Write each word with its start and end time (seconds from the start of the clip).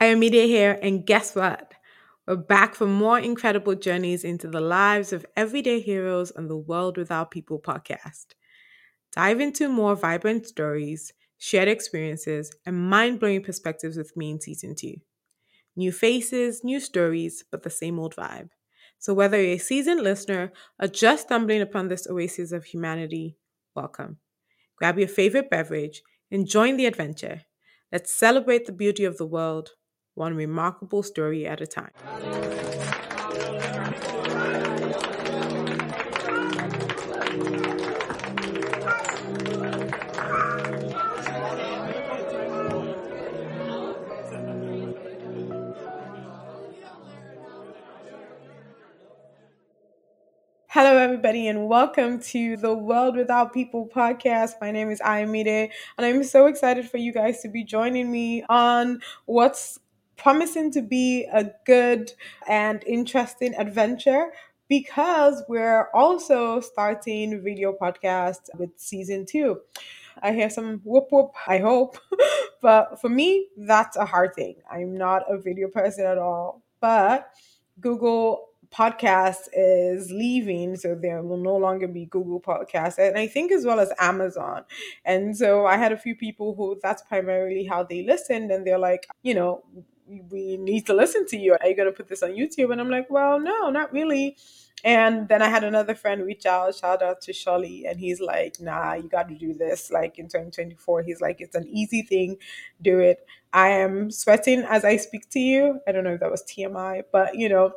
I 0.00 0.06
am 0.06 0.20
Media 0.20 0.44
here, 0.46 0.78
and 0.82 1.04
guess 1.04 1.34
what? 1.34 1.72
We're 2.26 2.36
back 2.36 2.74
for 2.74 2.86
more 2.86 3.18
incredible 3.18 3.74
journeys 3.74 4.24
into 4.24 4.48
the 4.48 4.60
lives 4.60 5.12
of 5.12 5.26
everyday 5.36 5.80
heroes 5.80 6.30
on 6.32 6.46
the 6.48 6.56
World 6.56 6.96
Without 6.96 7.30
People 7.30 7.58
podcast. 7.60 8.26
Dive 9.12 9.40
into 9.40 9.68
more 9.68 9.96
vibrant 9.96 10.46
stories, 10.46 11.12
shared 11.38 11.68
experiences, 11.68 12.52
and 12.66 12.90
mind 12.90 13.20
blowing 13.20 13.42
perspectives 13.42 13.96
with 13.96 14.16
me 14.16 14.30
in 14.30 14.40
season 14.40 14.74
two. 14.74 14.96
New 15.76 15.92
faces, 15.92 16.64
new 16.64 16.80
stories, 16.80 17.44
but 17.50 17.62
the 17.62 17.70
same 17.70 17.98
old 17.98 18.16
vibe. 18.16 18.50
So, 18.98 19.14
whether 19.14 19.42
you're 19.42 19.54
a 19.54 19.58
seasoned 19.58 20.02
listener 20.02 20.52
or 20.80 20.88
just 20.88 21.24
stumbling 21.24 21.62
upon 21.62 21.88
this 21.88 22.06
oasis 22.08 22.52
of 22.52 22.64
humanity, 22.64 23.36
welcome. 23.74 24.18
Grab 24.76 24.98
your 24.98 25.08
favorite 25.08 25.50
beverage 25.50 26.02
and 26.30 26.46
join 26.48 26.76
the 26.76 26.86
adventure. 26.86 27.42
Let's 27.92 28.12
celebrate 28.14 28.66
the 28.66 28.72
beauty 28.72 29.04
of 29.04 29.18
the 29.18 29.26
world, 29.26 29.72
one 30.18 30.34
remarkable 30.34 31.02
story 31.02 31.46
at 31.46 31.60
a 31.60 31.66
time. 31.66 31.92
Hello, 50.70 50.96
everybody, 50.96 51.48
and 51.48 51.66
welcome 51.66 52.20
to 52.20 52.56
the 52.56 52.74
World 52.74 53.16
Without 53.16 53.52
People 53.54 53.88
podcast. 53.88 54.52
My 54.60 54.70
name 54.70 54.90
is 54.90 55.00
Ayamide, 55.00 55.70
and 55.96 56.06
I'm 56.06 56.22
so 56.24 56.46
excited 56.46 56.90
for 56.90 56.98
you 56.98 57.12
guys 57.12 57.40
to 57.42 57.48
be 57.48 57.64
joining 57.64 58.12
me 58.12 58.44
on 58.48 59.00
what's 59.26 59.78
promising 60.18 60.70
to 60.72 60.82
be 60.82 61.26
a 61.32 61.50
good 61.64 62.12
and 62.46 62.84
interesting 62.84 63.54
adventure 63.54 64.32
because 64.68 65.42
we're 65.48 65.88
also 65.94 66.60
starting 66.60 67.42
video 67.42 67.72
podcast 67.72 68.50
with 68.58 68.70
season 68.76 69.24
two. 69.24 69.60
I 70.22 70.32
hear 70.32 70.50
some 70.50 70.80
whoop 70.84 71.08
whoop, 71.10 71.32
I 71.46 71.58
hope. 71.58 71.96
but 72.62 73.00
for 73.00 73.08
me, 73.08 73.48
that's 73.56 73.96
a 73.96 74.04
hard 74.04 74.34
thing. 74.34 74.56
I'm 74.70 74.94
not 74.94 75.22
a 75.28 75.38
video 75.38 75.68
person 75.68 76.04
at 76.04 76.18
all. 76.18 76.62
But 76.80 77.30
Google 77.80 78.48
podcast 78.70 79.48
is 79.54 80.10
leaving 80.10 80.76
so 80.76 80.94
there 80.94 81.22
will 81.22 81.38
no 81.38 81.56
longer 81.56 81.88
be 81.88 82.04
google 82.04 82.38
podcast 82.38 82.98
and 82.98 83.16
i 83.16 83.26
think 83.26 83.50
as 83.50 83.64
well 83.64 83.80
as 83.80 83.90
amazon 83.98 84.62
and 85.06 85.34
so 85.34 85.64
i 85.64 85.76
had 85.76 85.90
a 85.90 85.96
few 85.96 86.14
people 86.14 86.54
who 86.54 86.78
that's 86.82 87.02
primarily 87.02 87.64
how 87.64 87.82
they 87.82 88.02
listened 88.02 88.50
and 88.50 88.66
they're 88.66 88.78
like 88.78 89.06
you 89.22 89.34
know 89.34 89.64
we 90.30 90.56
need 90.56 90.86
to 90.86 90.94
listen 90.94 91.26
to 91.26 91.36
you 91.36 91.56
are 91.60 91.68
you 91.68 91.76
going 91.76 91.88
to 91.88 91.96
put 91.96 92.08
this 92.08 92.22
on 92.22 92.30
youtube 92.30 92.72
and 92.72 92.80
i'm 92.80 92.90
like 92.90 93.08
well 93.10 93.38
no 93.38 93.70
not 93.70 93.92
really 93.92 94.36
and 94.84 95.28
then 95.28 95.42
I 95.42 95.48
had 95.48 95.64
another 95.64 95.94
friend 95.94 96.24
reach 96.24 96.46
out, 96.46 96.74
shout 96.74 97.02
out 97.02 97.20
to 97.22 97.32
Shirley, 97.32 97.86
and 97.86 97.98
he's 97.98 98.20
like, 98.20 98.60
nah, 98.60 98.94
you 98.94 99.08
got 99.08 99.28
to 99.28 99.34
do 99.34 99.52
this. 99.52 99.90
Like 99.90 100.18
in 100.18 100.26
2024, 100.26 101.02
he's 101.02 101.20
like, 101.20 101.40
it's 101.40 101.56
an 101.56 101.66
easy 101.66 102.02
thing, 102.02 102.36
do 102.80 103.00
it. 103.00 103.26
I 103.52 103.70
am 103.70 104.10
sweating 104.10 104.60
as 104.60 104.84
I 104.84 104.96
speak 104.96 105.30
to 105.30 105.40
you. 105.40 105.80
I 105.88 105.92
don't 105.92 106.04
know 106.04 106.14
if 106.14 106.20
that 106.20 106.30
was 106.30 106.44
TMI, 106.44 107.02
but 107.10 107.34
you 107.34 107.48
know, 107.48 107.72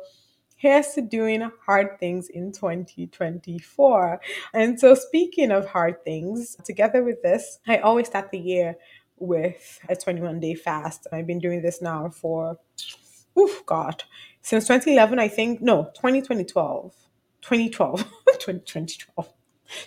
here's 0.56 0.88
to 0.88 1.02
doing 1.02 1.50
hard 1.66 1.98
things 1.98 2.28
in 2.28 2.52
2024. 2.52 4.20
And 4.54 4.78
so, 4.78 4.94
speaking 4.94 5.50
of 5.50 5.66
hard 5.66 6.04
things, 6.04 6.56
together 6.64 7.02
with 7.02 7.20
this, 7.22 7.58
I 7.66 7.78
always 7.78 8.06
start 8.06 8.30
the 8.30 8.38
year 8.38 8.76
with 9.22 9.80
a 9.88 9.96
21 9.96 10.40
day 10.40 10.54
fast. 10.54 11.06
I've 11.12 11.26
been 11.26 11.38
doing 11.38 11.62
this 11.62 11.80
now 11.80 12.10
for, 12.10 12.58
oof, 13.38 13.62
God, 13.66 14.02
since 14.42 14.64
2011, 14.66 15.18
I 15.18 15.28
think, 15.28 15.62
no, 15.62 15.84
2012, 15.94 16.94
2012, 17.40 17.98
2012. 18.26 19.32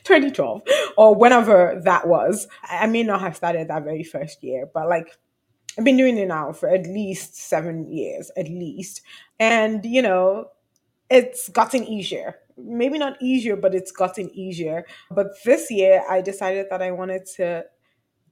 2012 0.04 0.64
or 0.98 1.14
whenever 1.14 1.80
that 1.84 2.08
was. 2.08 2.48
I 2.64 2.88
may 2.88 3.04
not 3.04 3.22
have 3.22 3.36
started 3.36 3.68
that 3.68 3.84
very 3.84 4.04
first 4.04 4.44
year, 4.44 4.68
but 4.74 4.90
like 4.90 5.16
I've 5.78 5.84
been 5.84 5.98
doing 5.98 6.18
it 6.18 6.28
now 6.28 6.54
for 6.54 6.70
at 6.70 6.88
least 6.88 7.36
seven 7.36 7.92
years, 7.92 8.32
at 8.38 8.48
least. 8.48 9.02
And, 9.40 9.86
you 9.86 10.02
know, 10.02 10.52
it's 11.10 11.50
gotten 11.50 11.84
easier. 11.84 12.38
Maybe 12.58 12.98
not 12.98 13.22
easier, 13.22 13.58
but 13.58 13.76
it's 13.76 13.92
gotten 13.92 14.34
easier. 14.34 14.86
But 15.12 15.28
this 15.44 15.70
year, 15.70 16.04
I 16.10 16.22
decided 16.22 16.68
that 16.70 16.82
I 16.82 16.92
wanted 16.92 17.26
to 17.36 17.66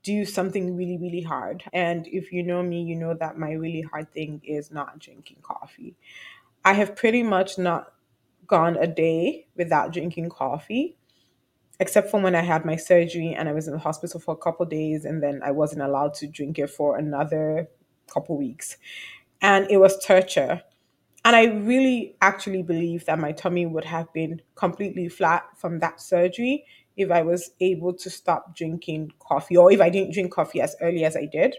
do 0.03 0.25
something 0.25 0.75
really, 0.75 0.97
really 0.97 1.21
hard. 1.21 1.63
And 1.73 2.07
if 2.07 2.31
you 2.31 2.43
know 2.43 2.61
me, 2.61 2.83
you 2.83 2.95
know 2.95 3.13
that 3.15 3.37
my 3.37 3.53
really 3.53 3.81
hard 3.81 4.11
thing 4.13 4.41
is 4.43 4.71
not 4.71 4.99
drinking 4.99 5.37
coffee. 5.41 5.95
I 6.65 6.73
have 6.73 6.95
pretty 6.95 7.23
much 7.23 7.57
not 7.57 7.93
gone 8.47 8.77
a 8.77 8.87
day 8.87 9.47
without 9.55 9.93
drinking 9.93 10.29
coffee, 10.29 10.97
except 11.79 12.11
for 12.11 12.21
when 12.21 12.35
I 12.35 12.41
had 12.41 12.65
my 12.65 12.75
surgery 12.75 13.33
and 13.33 13.49
I 13.49 13.53
was 13.53 13.67
in 13.67 13.73
the 13.73 13.79
hospital 13.79 14.19
for 14.19 14.33
a 14.33 14.37
couple 14.37 14.65
days, 14.65 15.05
and 15.05 15.23
then 15.23 15.41
I 15.43 15.51
wasn't 15.51 15.81
allowed 15.81 16.13
to 16.15 16.27
drink 16.27 16.59
it 16.59 16.69
for 16.69 16.97
another 16.97 17.69
couple 18.07 18.37
weeks. 18.37 18.77
And 19.41 19.69
it 19.69 19.77
was 19.77 20.03
torture 20.03 20.61
and 21.25 21.35
I 21.35 21.45
really 21.45 22.15
actually 22.21 22.63
believe 22.63 23.05
that 23.05 23.19
my 23.19 23.31
tummy 23.31 23.65
would 23.65 23.85
have 23.85 24.11
been 24.13 24.41
completely 24.55 25.07
flat 25.07 25.45
from 25.55 25.79
that 25.79 26.01
surgery 26.01 26.65
if 26.97 27.11
I 27.11 27.21
was 27.21 27.51
able 27.59 27.93
to 27.93 28.09
stop 28.09 28.55
drinking 28.55 29.11
coffee 29.19 29.57
or 29.57 29.71
if 29.71 29.81
I 29.81 29.89
didn't 29.89 30.13
drink 30.13 30.31
coffee 30.33 30.61
as 30.61 30.75
early 30.81 31.05
as 31.05 31.15
I 31.15 31.25
did, 31.25 31.55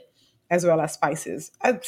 as 0.51 0.65
well 0.65 0.81
as 0.81 0.93
spices. 0.93 1.51
I'm 1.63 1.81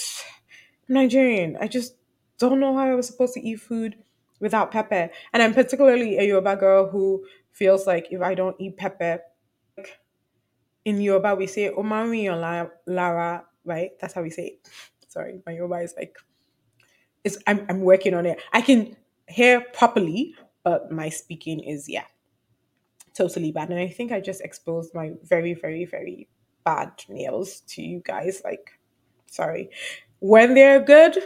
Nigerian. 0.89 1.57
I 1.61 1.69
just 1.69 1.97
don't 2.39 2.61
know 2.61 2.75
how 2.77 2.87
I 2.91 2.95
was 2.95 3.07
supposed 3.07 3.35
to 3.35 3.41
eat 3.47 3.61
food 3.61 3.97
without 4.41 4.71
pepper. 4.71 5.11
And 5.33 5.43
I'm 5.43 5.55
particularly 5.55 6.19
a 6.19 6.23
Yoruba 6.23 6.57
girl 6.57 6.89
who 6.89 7.25
feels 7.53 7.87
like 7.87 8.09
if 8.11 8.21
I 8.21 8.35
don't 8.35 8.57
eat 8.59 8.77
pepper, 8.77 9.21
like 9.77 9.99
in 10.85 11.01
Yoruba 11.01 11.35
we 11.35 11.47
say 11.47 11.71
Omari 11.71 12.29
or 12.29 12.37
Lara, 12.87 13.45
right? 13.65 13.91
That's 14.01 14.15
how 14.15 14.23
we 14.23 14.31
say 14.31 14.47
it. 14.47 14.69
Sorry, 15.09 15.41
my 15.47 15.53
Yoruba 15.53 15.77
is 15.77 15.95
like 15.97 16.17
it's 17.25 17.39
I'm 17.47 17.67
I'm 17.69 17.81
working 17.81 18.15
on 18.15 18.27
it. 18.27 18.41
I 18.53 18.61
can 18.61 18.97
hear 19.29 19.61
properly, 19.73 20.35
but 20.63 20.93
my 20.93 21.09
speaking 21.09 21.61
is 21.61 21.89
yeah, 21.89 22.05
totally 23.17 23.53
bad. 23.53 23.71
And 23.71 23.79
I 23.79 23.89
think 23.89 24.13
I 24.13 24.21
just 24.21 24.41
exposed 24.41 24.95
my 24.95 25.13
very, 25.25 25.55
very, 25.55 25.85
very 25.85 26.29
bad 26.65 26.91
nails 27.09 27.61
to 27.69 27.83
you 27.83 28.03
guys. 28.05 28.43
Like, 28.45 28.79
sorry. 29.27 29.71
When 30.21 30.55
they're 30.55 30.81
good, 30.81 31.17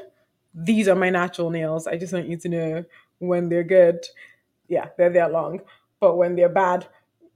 these 0.54 0.88
are 0.88 0.96
my 0.96 1.10
natural 1.10 1.50
nails. 1.50 1.86
I 1.86 1.96
just 1.96 2.12
want 2.12 2.28
you 2.28 2.36
to 2.38 2.48
know 2.48 2.84
when 3.18 3.48
they're 3.48 3.64
good, 3.64 4.04
yeah, 4.68 4.88
they're 4.96 5.10
that 5.10 5.32
long. 5.32 5.60
But 6.00 6.16
when 6.16 6.34
they're 6.34 6.48
bad, 6.48 6.86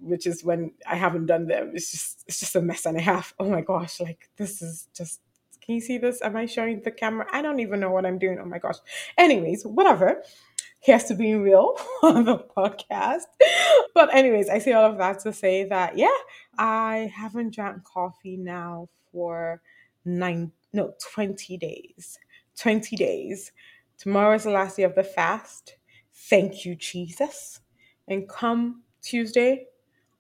which 0.01 0.27
is 0.27 0.45
when 0.45 0.73
I 0.87 0.97
haven't 0.97 1.27
done 1.27 1.47
them, 1.47 1.73
it's 1.75 1.91
just 1.91 2.25
it's 2.27 2.41
just 2.41 2.57
a 2.57 2.63
mess 2.63 2.87
and 2.87 2.97
a 2.97 3.01
half. 3.01 3.35
Oh 3.39 3.49
my 3.49 3.61
gosh, 3.61 4.01
like 4.01 4.29
this 4.37 4.63
is 4.63 4.89
just 4.95 5.21
can 5.65 5.77
you 5.77 5.81
see 5.81 5.97
this? 5.97 6.21
Am 6.21 6.37
I 6.37 6.45
showing 6.45 6.83
the 6.83 6.91
camera? 6.91 7.27
I 7.33 7.41
don't 7.41 7.61
even 7.61 7.81
know 7.81 7.91
what 7.91 8.05
I'm 8.05 8.19
doing. 8.19 8.39
Oh 8.39 8.45
my 8.45 8.59
gosh. 8.59 8.77
Anyways, 9.17 9.65
whatever. 9.65 10.23
Here's 10.85 11.05
to 11.05 11.15
being 11.15 11.41
real 11.43 11.77
on 12.03 12.27
the 12.27 12.39
podcast. 12.39 13.23
But 13.95 14.15
anyways, 14.15 14.51
I 14.51 14.59
say 14.59 14.73
all 14.75 14.91
of 14.91 14.99
that 14.99 15.21
to 15.21 15.33
say 15.33 15.65
that 15.65 15.97
yeah, 15.97 16.17
I 16.59 17.11
haven't 17.15 17.55
drank 17.55 17.85
coffee 17.85 18.37
now 18.37 18.89
for 19.11 19.63
nine 20.05 20.53
no 20.75 20.93
20 21.15 21.57
days. 21.57 22.19
20 22.59 22.97
days. 22.97 23.53
Tomorrow 23.97 24.35
is 24.35 24.45
the 24.45 24.51
last 24.51 24.77
day 24.77 24.83
of 24.83 24.95
the 24.95 25.05
fast. 25.05 25.77
Thank 26.15 26.67
you, 26.67 26.75
Jesus. 26.75 27.61
And 28.07 28.29
come 28.29 28.83
Tuesday, 29.03 29.67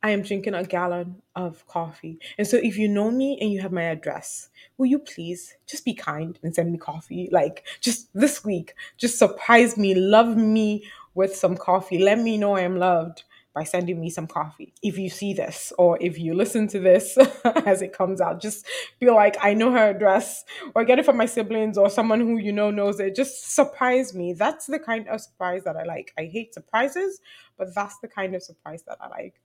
I 0.04 0.10
am 0.10 0.22
drinking 0.22 0.52
a 0.54 0.62
gallon 0.62 1.22
of 1.34 1.66
coffee. 1.66 2.18
And 2.38 2.46
so 2.46 2.58
if 2.58 2.76
you 2.76 2.88
know 2.88 3.10
me 3.10 3.38
and 3.40 3.50
you 3.50 3.62
have 3.62 3.72
my 3.72 3.84
address, 3.84 4.50
will 4.76 4.86
you 4.86 4.98
please 4.98 5.54
just 5.66 5.82
be 5.84 5.94
kind 5.94 6.38
and 6.42 6.54
send 6.54 6.70
me 6.70 6.76
coffee? 6.78 7.30
Like 7.32 7.64
just 7.80 8.10
this 8.12 8.44
week, 8.44 8.74
just 8.98 9.18
surprise 9.18 9.78
me, 9.78 9.94
love 9.94 10.36
me 10.36 10.84
with 11.14 11.34
some 11.34 11.56
coffee. 11.56 11.98
Let 11.98 12.18
me 12.20 12.36
know 12.36 12.54
I 12.54 12.60
am 12.60 12.76
loved 12.76 13.24
by 13.54 13.62
sending 13.62 14.00
me 14.00 14.10
some 14.10 14.26
coffee. 14.26 14.74
If 14.82 14.98
you 14.98 15.08
see 15.08 15.32
this 15.32 15.72
or 15.78 15.96
if 16.00 16.18
you 16.18 16.34
listen 16.34 16.66
to 16.68 16.80
this 16.80 17.16
as 17.44 17.82
it 17.82 17.92
comes 17.92 18.20
out, 18.20 18.42
just 18.42 18.66
feel 18.98 19.14
like 19.14 19.36
I 19.40 19.54
know 19.54 19.70
her 19.70 19.90
address 19.90 20.44
or 20.74 20.84
get 20.84 20.98
it 20.98 21.04
from 21.04 21.16
my 21.16 21.26
siblings 21.26 21.78
or 21.78 21.88
someone 21.88 22.20
who 22.20 22.36
you 22.38 22.52
know 22.52 22.70
knows 22.70 22.98
it. 22.98 23.14
Just 23.14 23.54
surprise 23.54 24.12
me. 24.12 24.32
That's 24.32 24.66
the 24.66 24.80
kind 24.80 25.08
of 25.08 25.20
surprise 25.20 25.62
that 25.64 25.76
I 25.76 25.84
like. 25.84 26.12
I 26.18 26.24
hate 26.24 26.52
surprises, 26.52 27.20
but 27.56 27.74
that's 27.74 27.98
the 27.98 28.08
kind 28.08 28.34
of 28.34 28.42
surprise 28.42 28.82
that 28.88 28.98
I 29.00 29.08
like. 29.08 29.40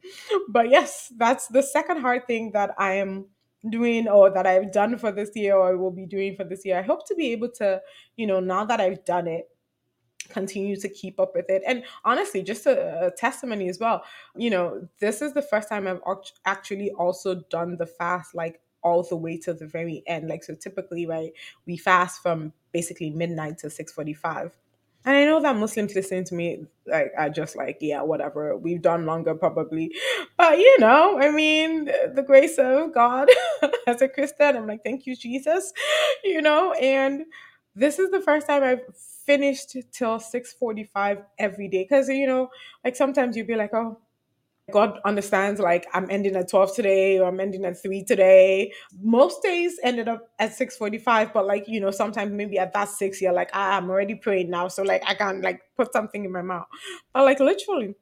But 0.50 0.70
yes, 0.70 1.14
that's 1.16 1.48
the 1.48 1.62
second 1.62 2.02
hard 2.02 2.26
thing 2.26 2.52
that 2.54 2.74
I 2.80 2.94
am 2.94 3.28
doing 3.70 4.08
or 4.08 4.32
that 4.32 4.48
I've 4.48 4.72
done 4.72 4.98
for 4.98 5.12
this 5.12 5.32
year 5.36 5.56
or 5.56 5.70
I 5.70 5.74
will 5.76 5.92
be 5.92 6.06
doing 6.06 6.36
for 6.36 6.46
this 6.46 6.66
year. 6.66 6.80
I 6.80 6.82
hope 6.82 7.06
to 7.08 7.16
be 7.16 7.32
able 7.34 7.50
to, 7.58 7.82
you 8.16 8.26
know, 8.26 8.40
now 8.40 8.66
that 8.66 8.80
I've 8.80 9.06
done 9.06 9.28
it, 9.28 9.50
continue 10.30 10.76
to 10.78 10.90
keep 10.90 11.20
up 11.20 11.34
with 11.36 11.50
it. 11.50 11.64
And 11.66 11.84
honestly, 12.06 12.42
just 12.44 12.66
a, 12.66 13.08
a, 13.08 13.12
testimony 13.12 13.70
as 13.70 13.80
well. 13.80 14.04
You 14.36 14.50
know, 14.50 14.88
this 15.00 15.22
is 15.22 15.34
the 15.34 15.42
first 15.42 15.70
time 15.70 15.88
I've 15.88 16.02
actually 16.46 16.92
also 16.92 17.36
done 17.50 17.78
the 17.78 17.86
fast 17.86 18.36
like 18.36 18.62
all 18.82 19.04
the 19.04 19.16
way 19.16 19.38
to 19.38 19.54
the 19.54 19.68
very 19.68 20.04
end. 20.08 20.30
Like 20.30 20.44
so 20.44 20.56
typically, 20.56 21.06
right, 21.06 21.32
we 21.66 21.78
fast 21.78 22.22
from 22.22 22.54
basically 22.72 23.10
midnight 23.10 23.58
to 23.60 23.70
645. 23.70 24.58
And 25.06 25.16
I 25.16 25.24
know 25.24 25.42
that 25.42 25.56
Muslims 25.56 25.96
listening 25.96 26.26
to 26.26 26.36
me 26.36 26.66
like 26.86 27.14
are 27.18 27.30
just 27.30 27.56
like, 27.56 27.78
yeah, 27.80 28.02
whatever. 28.02 28.58
We've 28.58 28.82
done 28.82 29.06
longer 29.06 29.34
probably. 29.34 29.96
But 30.38 30.60
you 30.60 30.80
know, 30.80 31.18
I 31.20 31.32
mean, 31.32 31.86
the 31.86 32.12
the 32.16 32.24
grace 32.24 32.58
of 32.58 32.94
God 32.94 33.30
as 33.88 34.02
a 34.02 34.10
Christian, 34.10 34.58
I'm 34.58 34.68
like, 34.68 34.84
thank 34.84 35.06
you, 35.06 35.16
Jesus. 35.16 35.72
You 36.24 36.42
know, 36.42 36.74
and 36.74 37.26
this 37.80 37.98
is 37.98 38.12
the 38.12 38.22
first 38.22 38.48
time 38.48 38.64
I've 38.64 38.82
finished 39.26 39.76
till 39.92 40.20
645 40.20 41.20
every 41.38 41.68
day. 41.68 41.86
Cause 41.86 42.10
you 42.10 42.28
know, 42.28 42.50
like 42.84 42.96
sometimes 42.96 43.38
you'd 43.38 43.48
be 43.48 43.56
like, 43.56 43.74
oh, 43.74 44.00
God 44.72 45.00
understands 45.04 45.60
like 45.60 45.88
I'm 45.94 46.10
ending 46.12 46.36
at 46.36 46.50
12 46.50 46.76
today 46.76 47.20
or 47.20 47.28
I'm 47.28 47.40
ending 47.40 47.66
at 47.66 47.82
3 47.82 48.04
today. 48.04 48.72
Most 49.02 49.42
days 49.42 49.80
ended 49.84 50.08
up 50.08 50.30
at 50.38 50.52
6:45, 50.52 51.34
but 51.34 51.48
like, 51.48 51.68
you 51.68 51.80
know, 51.80 51.92
sometimes 51.92 52.32
maybe 52.32 52.60
at 52.60 52.74
that 52.74 52.90
6 52.90 53.22
you're 53.22 53.34
like, 53.34 53.50
ah, 53.54 53.78
I'm 53.78 53.90
already 53.90 54.16
praying 54.16 54.50
now, 54.50 54.68
so 54.68 54.84
like 54.84 55.04
I 55.08 55.16
can 55.16 55.42
like 55.42 55.62
put 55.76 55.94
something 55.94 56.26
in 56.26 56.32
my 56.32 56.42
mouth. 56.42 56.68
But 57.14 57.26
like 57.26 57.40
literally 57.40 57.96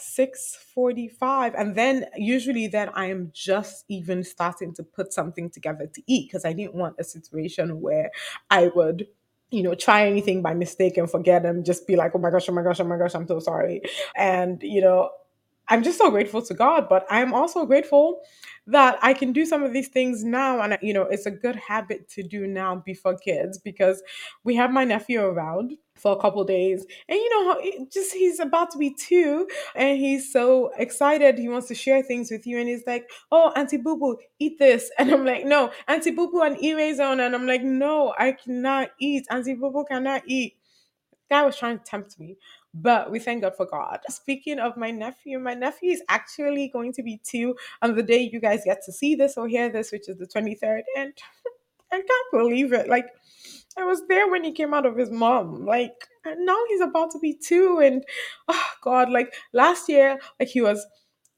6:45 0.00 1.54
and 1.56 1.74
then 1.74 2.06
usually 2.16 2.66
then 2.68 2.90
I 2.94 3.06
am 3.06 3.30
just 3.34 3.84
even 3.88 4.24
starting 4.24 4.74
to 4.74 4.82
put 4.82 5.12
something 5.12 5.50
together 5.50 5.86
to 5.86 6.02
eat 6.06 6.28
because 6.28 6.44
I 6.44 6.52
didn't 6.52 6.74
want 6.74 6.96
a 6.98 7.04
situation 7.04 7.80
where 7.80 8.10
I 8.50 8.68
would 8.74 9.06
you 9.50 9.62
know, 9.62 9.74
try 9.74 10.06
anything 10.06 10.42
by 10.42 10.52
mistake 10.52 10.98
and 10.98 11.10
forget 11.10 11.46
and 11.46 11.64
just 11.64 11.86
be 11.86 11.96
like, 11.96 12.12
oh 12.14 12.18
my 12.18 12.28
gosh, 12.30 12.48
oh 12.50 12.52
my 12.52 12.62
gosh, 12.62 12.80
oh 12.80 12.84
my 12.84 12.98
gosh, 12.98 13.14
I'm 13.14 13.26
so 13.26 13.38
sorry. 13.38 13.80
And, 14.14 14.62
you 14.62 14.82
know, 14.82 15.08
I'm 15.68 15.82
just 15.82 15.98
so 15.98 16.10
grateful 16.10 16.42
to 16.42 16.54
God, 16.54 16.88
but 16.88 17.06
I'm 17.10 17.34
also 17.34 17.66
grateful 17.66 18.20
that 18.66 18.98
I 19.02 19.14
can 19.14 19.32
do 19.32 19.46
some 19.46 19.62
of 19.62 19.72
these 19.72 19.88
things 19.88 20.24
now. 20.24 20.60
And, 20.60 20.78
you 20.82 20.92
know, 20.92 21.02
it's 21.02 21.26
a 21.26 21.30
good 21.30 21.56
habit 21.56 22.08
to 22.10 22.22
do 22.22 22.46
now 22.46 22.76
before 22.76 23.16
kids 23.16 23.58
because 23.58 24.02
we 24.44 24.54
have 24.56 24.70
my 24.70 24.84
nephew 24.84 25.20
around 25.20 25.74
for 25.96 26.12
a 26.12 26.20
couple 26.20 26.44
days 26.44 26.86
and 27.08 27.18
you 27.18 27.30
know 27.30 27.86
just 27.92 28.12
he's 28.14 28.38
about 28.38 28.70
to 28.70 28.78
be 28.78 28.94
two 28.94 29.48
and 29.74 29.98
he's 29.98 30.32
so 30.32 30.70
excited 30.78 31.36
he 31.36 31.48
wants 31.48 31.66
to 31.66 31.74
share 31.74 32.02
things 32.02 32.30
with 32.30 32.46
you 32.46 32.58
and 32.58 32.68
he's 32.68 32.86
like 32.86 33.10
oh 33.32 33.52
auntie 33.56 33.76
boo 33.76 33.96
boo 33.98 34.16
eat 34.38 34.58
this. 34.58 34.90
And 34.98 35.10
i'm 35.10 35.24
like 35.24 35.44
no 35.44 35.72
auntie 35.88 36.12
boo 36.12 36.30
boo 36.30 36.42
and 36.42 36.62
erase 36.62 37.00
on 37.00 37.20
and 37.20 37.34
i'm 37.34 37.46
like 37.46 37.62
no 37.62 38.14
i 38.18 38.32
cannot 38.32 38.90
eat. 39.00 39.26
Auntie 39.30 39.54
boo 39.54 39.70
boo 39.70 39.84
cannot 39.88 40.22
eat. 40.26 40.54
Guy 41.30 41.42
was 41.44 41.56
trying 41.56 41.78
to 41.78 41.84
tempt 41.84 42.18
me 42.18 42.36
but 42.74 43.10
we 43.10 43.18
thank 43.18 43.42
God 43.42 43.56
for 43.56 43.66
God. 43.66 44.00
Speaking 44.08 44.58
of 44.58 44.76
my 44.76 44.90
nephew, 44.90 45.38
my 45.38 45.54
nephew 45.54 45.92
is 45.92 46.02
actually 46.08 46.68
going 46.68 46.92
to 46.94 47.02
be 47.02 47.20
two 47.24 47.56
on 47.82 47.94
the 47.94 48.02
day 48.02 48.28
you 48.32 48.40
guys 48.40 48.62
get 48.64 48.84
to 48.84 48.92
see 48.92 49.14
this 49.14 49.36
or 49.36 49.48
hear 49.48 49.68
this, 49.68 49.90
which 49.92 50.08
is 50.08 50.16
the 50.18 50.26
23rd. 50.26 50.82
And 50.96 51.12
I 51.92 51.96
can't 51.96 52.30
believe 52.32 52.72
it. 52.72 52.88
Like, 52.88 53.06
I 53.78 53.84
was 53.84 54.02
there 54.08 54.28
when 54.30 54.44
he 54.44 54.52
came 54.52 54.74
out 54.74 54.86
of 54.86 54.96
his 54.96 55.10
mom. 55.10 55.64
Like, 55.64 56.08
now 56.26 56.58
he's 56.68 56.80
about 56.80 57.10
to 57.12 57.18
be 57.18 57.34
two. 57.34 57.78
And 57.78 58.04
oh, 58.48 58.70
God, 58.82 59.10
like 59.10 59.34
last 59.52 59.88
year, 59.88 60.18
like 60.38 60.48
he 60.48 60.60
was 60.60 60.86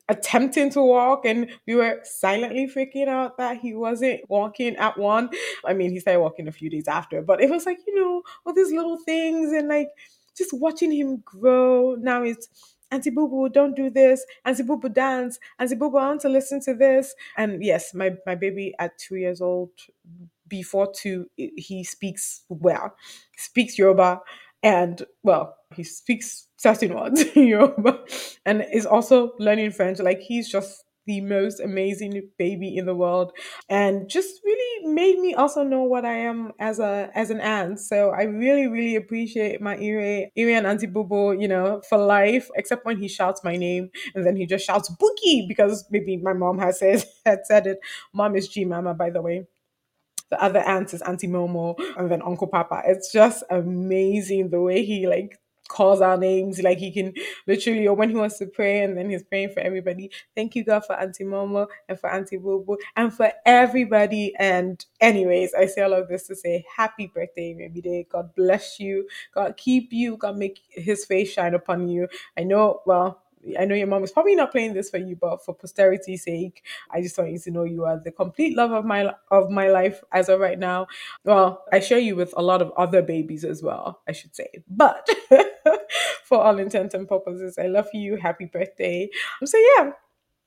attempting 0.09 0.71
to 0.71 0.83
walk 0.83 1.25
and 1.25 1.49
we 1.69 1.77
were 1.77 2.01
silently 2.03 2.69
freaking 2.69 3.07
out 3.07 3.39
that 3.39 3.59
he 3.59 3.75
wasn't 3.75 4.21
walking 4.29 4.75
at 4.77 4.99
one. 4.99 5.31
I 5.65 5.73
mean, 5.73 5.93
he 5.93 6.01
started 6.01 6.21
walking 6.21 6.49
a 6.49 6.53
few 6.53 6.69
days 6.69 6.89
after, 6.89 7.23
but 7.23 7.41
it 7.41 7.49
was 7.49 7.65
like, 7.65 7.79
you 7.87 7.95
know, 7.95 8.23
all 8.45 8.53
these 8.53 8.73
little 8.73 8.99
things 8.99 9.53
and 9.53 9.69
like 9.69 9.89
just 10.37 10.53
watching 10.53 10.93
him 10.93 11.23
grow. 11.25 11.97
Now 11.99 12.23
it's 12.23 12.49
Auntie 12.91 13.11
Boo 13.11 13.29
Boo, 13.29 13.49
don't 13.49 13.77
do 13.77 13.89
this. 13.91 14.25
Auntie 14.45 14.63
Boo 14.65 14.77
Boo 14.77 14.89
dance. 14.89 15.39
Auntie 15.59 15.77
Boo 15.77 15.91
Boo, 15.91 15.99
I 15.99 16.09
want 16.09 16.21
to 16.23 16.29
listen 16.29 16.61
to 16.63 16.75
this. 16.75 17.15
And 17.37 17.63
yes, 17.65 17.95
my, 17.95 18.11
my 18.27 18.35
baby 18.35 18.75
at 18.79 18.99
two 18.99 19.17
years 19.17 19.41
old, 19.41 19.71
before 20.49 20.93
two, 20.93 21.31
he 21.37 21.85
speaks 21.85 22.43
well. 22.49 22.95
He 23.33 23.39
speaks 23.39 23.79
Yoruba 23.79 24.21
and 24.63 25.05
well, 25.23 25.57
he 25.75 25.85
speaks 25.85 26.49
certain 26.57 26.95
words 26.95 27.23
in 27.35 27.47
Yoruba 27.47 28.01
and 28.45 28.67
is 28.73 28.87
also 28.87 29.33
learning 29.39 29.71
French. 29.71 30.01
Like 30.01 30.21
he's 30.21 30.51
just 30.51 30.85
the 31.07 31.21
most 31.21 31.61
amazing 31.61 32.31
baby 32.39 32.77
in 32.77 32.87
the 32.87 32.95
world 32.95 33.33
and 33.69 34.09
just 34.09 34.41
really 34.45 34.87
made 34.93 35.19
me 35.19 35.35
also 35.35 35.63
know 35.63 35.83
what 35.83 36.05
I 36.05 36.15
am 36.19 36.53
as 36.59 36.79
a 36.79 37.11
as 37.15 37.31
an 37.31 37.41
aunt. 37.41 37.81
So 37.81 38.11
I 38.11 38.23
really, 38.25 38.67
really 38.67 38.97
appreciate 38.97 39.61
my 39.61 39.77
Ire, 39.77 40.27
Ire 40.37 40.51
and 40.57 40.67
Auntie 40.67 40.87
Bobo, 40.87 41.33
you 41.33 41.49
know, 41.49 41.83
for 41.89 41.99
life, 41.99 42.49
except 42.57 42.85
when 42.85 42.99
he 42.99 43.09
shouts 43.09 43.43
my 43.45 43.57
name 43.57 43.91
and 44.15 44.25
then 44.27 44.37
he 44.37 44.47
just 44.47 44.65
shouts 44.67 44.89
Bookie 44.89 45.47
because 45.49 45.85
maybe 45.91 46.17
my 46.17 46.33
mom 46.33 46.59
has 46.59 46.79
said 46.79 47.05
had 47.27 47.41
said 47.47 47.67
it. 47.67 47.79
Mom 48.13 48.37
is 48.37 48.49
G 48.49 48.65
Mama, 48.65 48.95
by 48.95 49.11
the 49.11 49.23
way 49.23 49.47
the 50.31 50.43
other 50.43 50.61
aunt 50.61 50.95
is 50.95 51.03
Auntie 51.03 51.27
Momo, 51.29 51.75
and 51.97 52.11
then 52.11 52.23
Uncle 52.23 52.47
Papa. 52.47 52.83
It's 52.87 53.13
just 53.13 53.43
amazing 53.51 54.51
the 54.51 54.61
way 54.61 54.85
he 54.85 55.09
like 55.09 55.40
calls 55.71 56.03
our 56.03 56.19
names. 56.19 56.63
Like 56.63 56.79
he 56.79 56.93
can 56.93 57.15
literally, 57.49 57.89
or 57.89 57.97
when 57.97 58.11
he 58.11 58.17
wants 58.17 58.39
to 58.41 58.47
pray, 58.47 58.83
and 58.85 58.99
then 58.99 59.11
he's 59.11 59.25
praying 59.25 59.51
for 59.51 59.61
everybody. 59.63 60.13
Thank 60.37 60.57
you, 60.57 60.65
God, 60.65 60.87
for 60.87 60.95
Auntie 61.01 61.25
Momo 61.25 61.69
and 61.89 62.01
for 62.01 62.11
Auntie 62.11 62.39
Bobo 62.39 62.79
and 62.97 63.15
for 63.15 63.33
everybody. 63.47 64.35
And 64.39 64.85
anyways, 65.01 65.55
I 65.55 65.67
say 65.67 65.83
all 65.83 65.95
of 65.95 66.09
this 66.09 66.29
to 66.29 66.37
say 66.37 66.67
happy 66.77 67.09
birthday, 67.15 67.55
baby 67.55 67.83
day. 67.83 68.09
God 68.13 68.35
bless 68.37 68.81
you. 68.81 69.09
God 69.35 69.57
keep 69.59 69.93
you. 69.95 70.19
God 70.19 70.39
make 70.39 70.61
His 70.71 71.07
face 71.07 71.33
shine 71.33 71.55
upon 71.55 71.89
you. 71.89 72.09
I 72.39 72.45
know. 72.45 72.83
Well. 72.87 73.23
I 73.59 73.65
know 73.65 73.75
your 73.75 73.87
mom 73.87 74.05
is 74.05 74.13
probably 74.13 74.35
not 74.35 74.53
playing 74.53 74.75
this 74.75 74.91
for 74.91 74.99
you, 74.99 75.17
but 75.17 75.45
for 75.45 75.55
posterity's 75.55 76.25
sake, 76.25 76.63
I 76.91 77.01
just 77.01 77.17
want 77.17 77.31
you 77.31 77.39
to 77.39 77.51
know 77.51 77.65
you 77.65 77.85
are 77.85 77.99
the 77.99 78.13
complete 78.13 78.57
love 78.57 78.73
of 78.73 78.85
my 78.85 79.15
of 79.31 79.51
my 79.51 79.69
life 79.71 80.03
as 80.13 80.29
of 80.29 80.41
right 80.41 80.59
now. 80.59 80.87
Well, 81.25 81.65
I 81.73 81.81
share 81.81 81.99
you 81.99 82.17
with 82.17 82.35
a 82.37 82.43
lot 82.43 82.61
of 82.63 82.73
other 82.77 83.03
babies 83.03 83.45
as 83.45 83.63
well, 83.63 84.03
I 84.09 84.13
should 84.13 84.35
say. 84.37 84.49
But 84.69 85.09
for 86.25 86.43
all 86.43 86.59
intents 86.59 86.95
and 86.95 87.09
purposes, 87.09 87.59
I 87.59 87.67
love 87.69 87.89
you. 87.95 88.17
Happy 88.17 88.45
birthday. 88.47 89.09
So 89.45 89.59
yeah, 89.59 89.93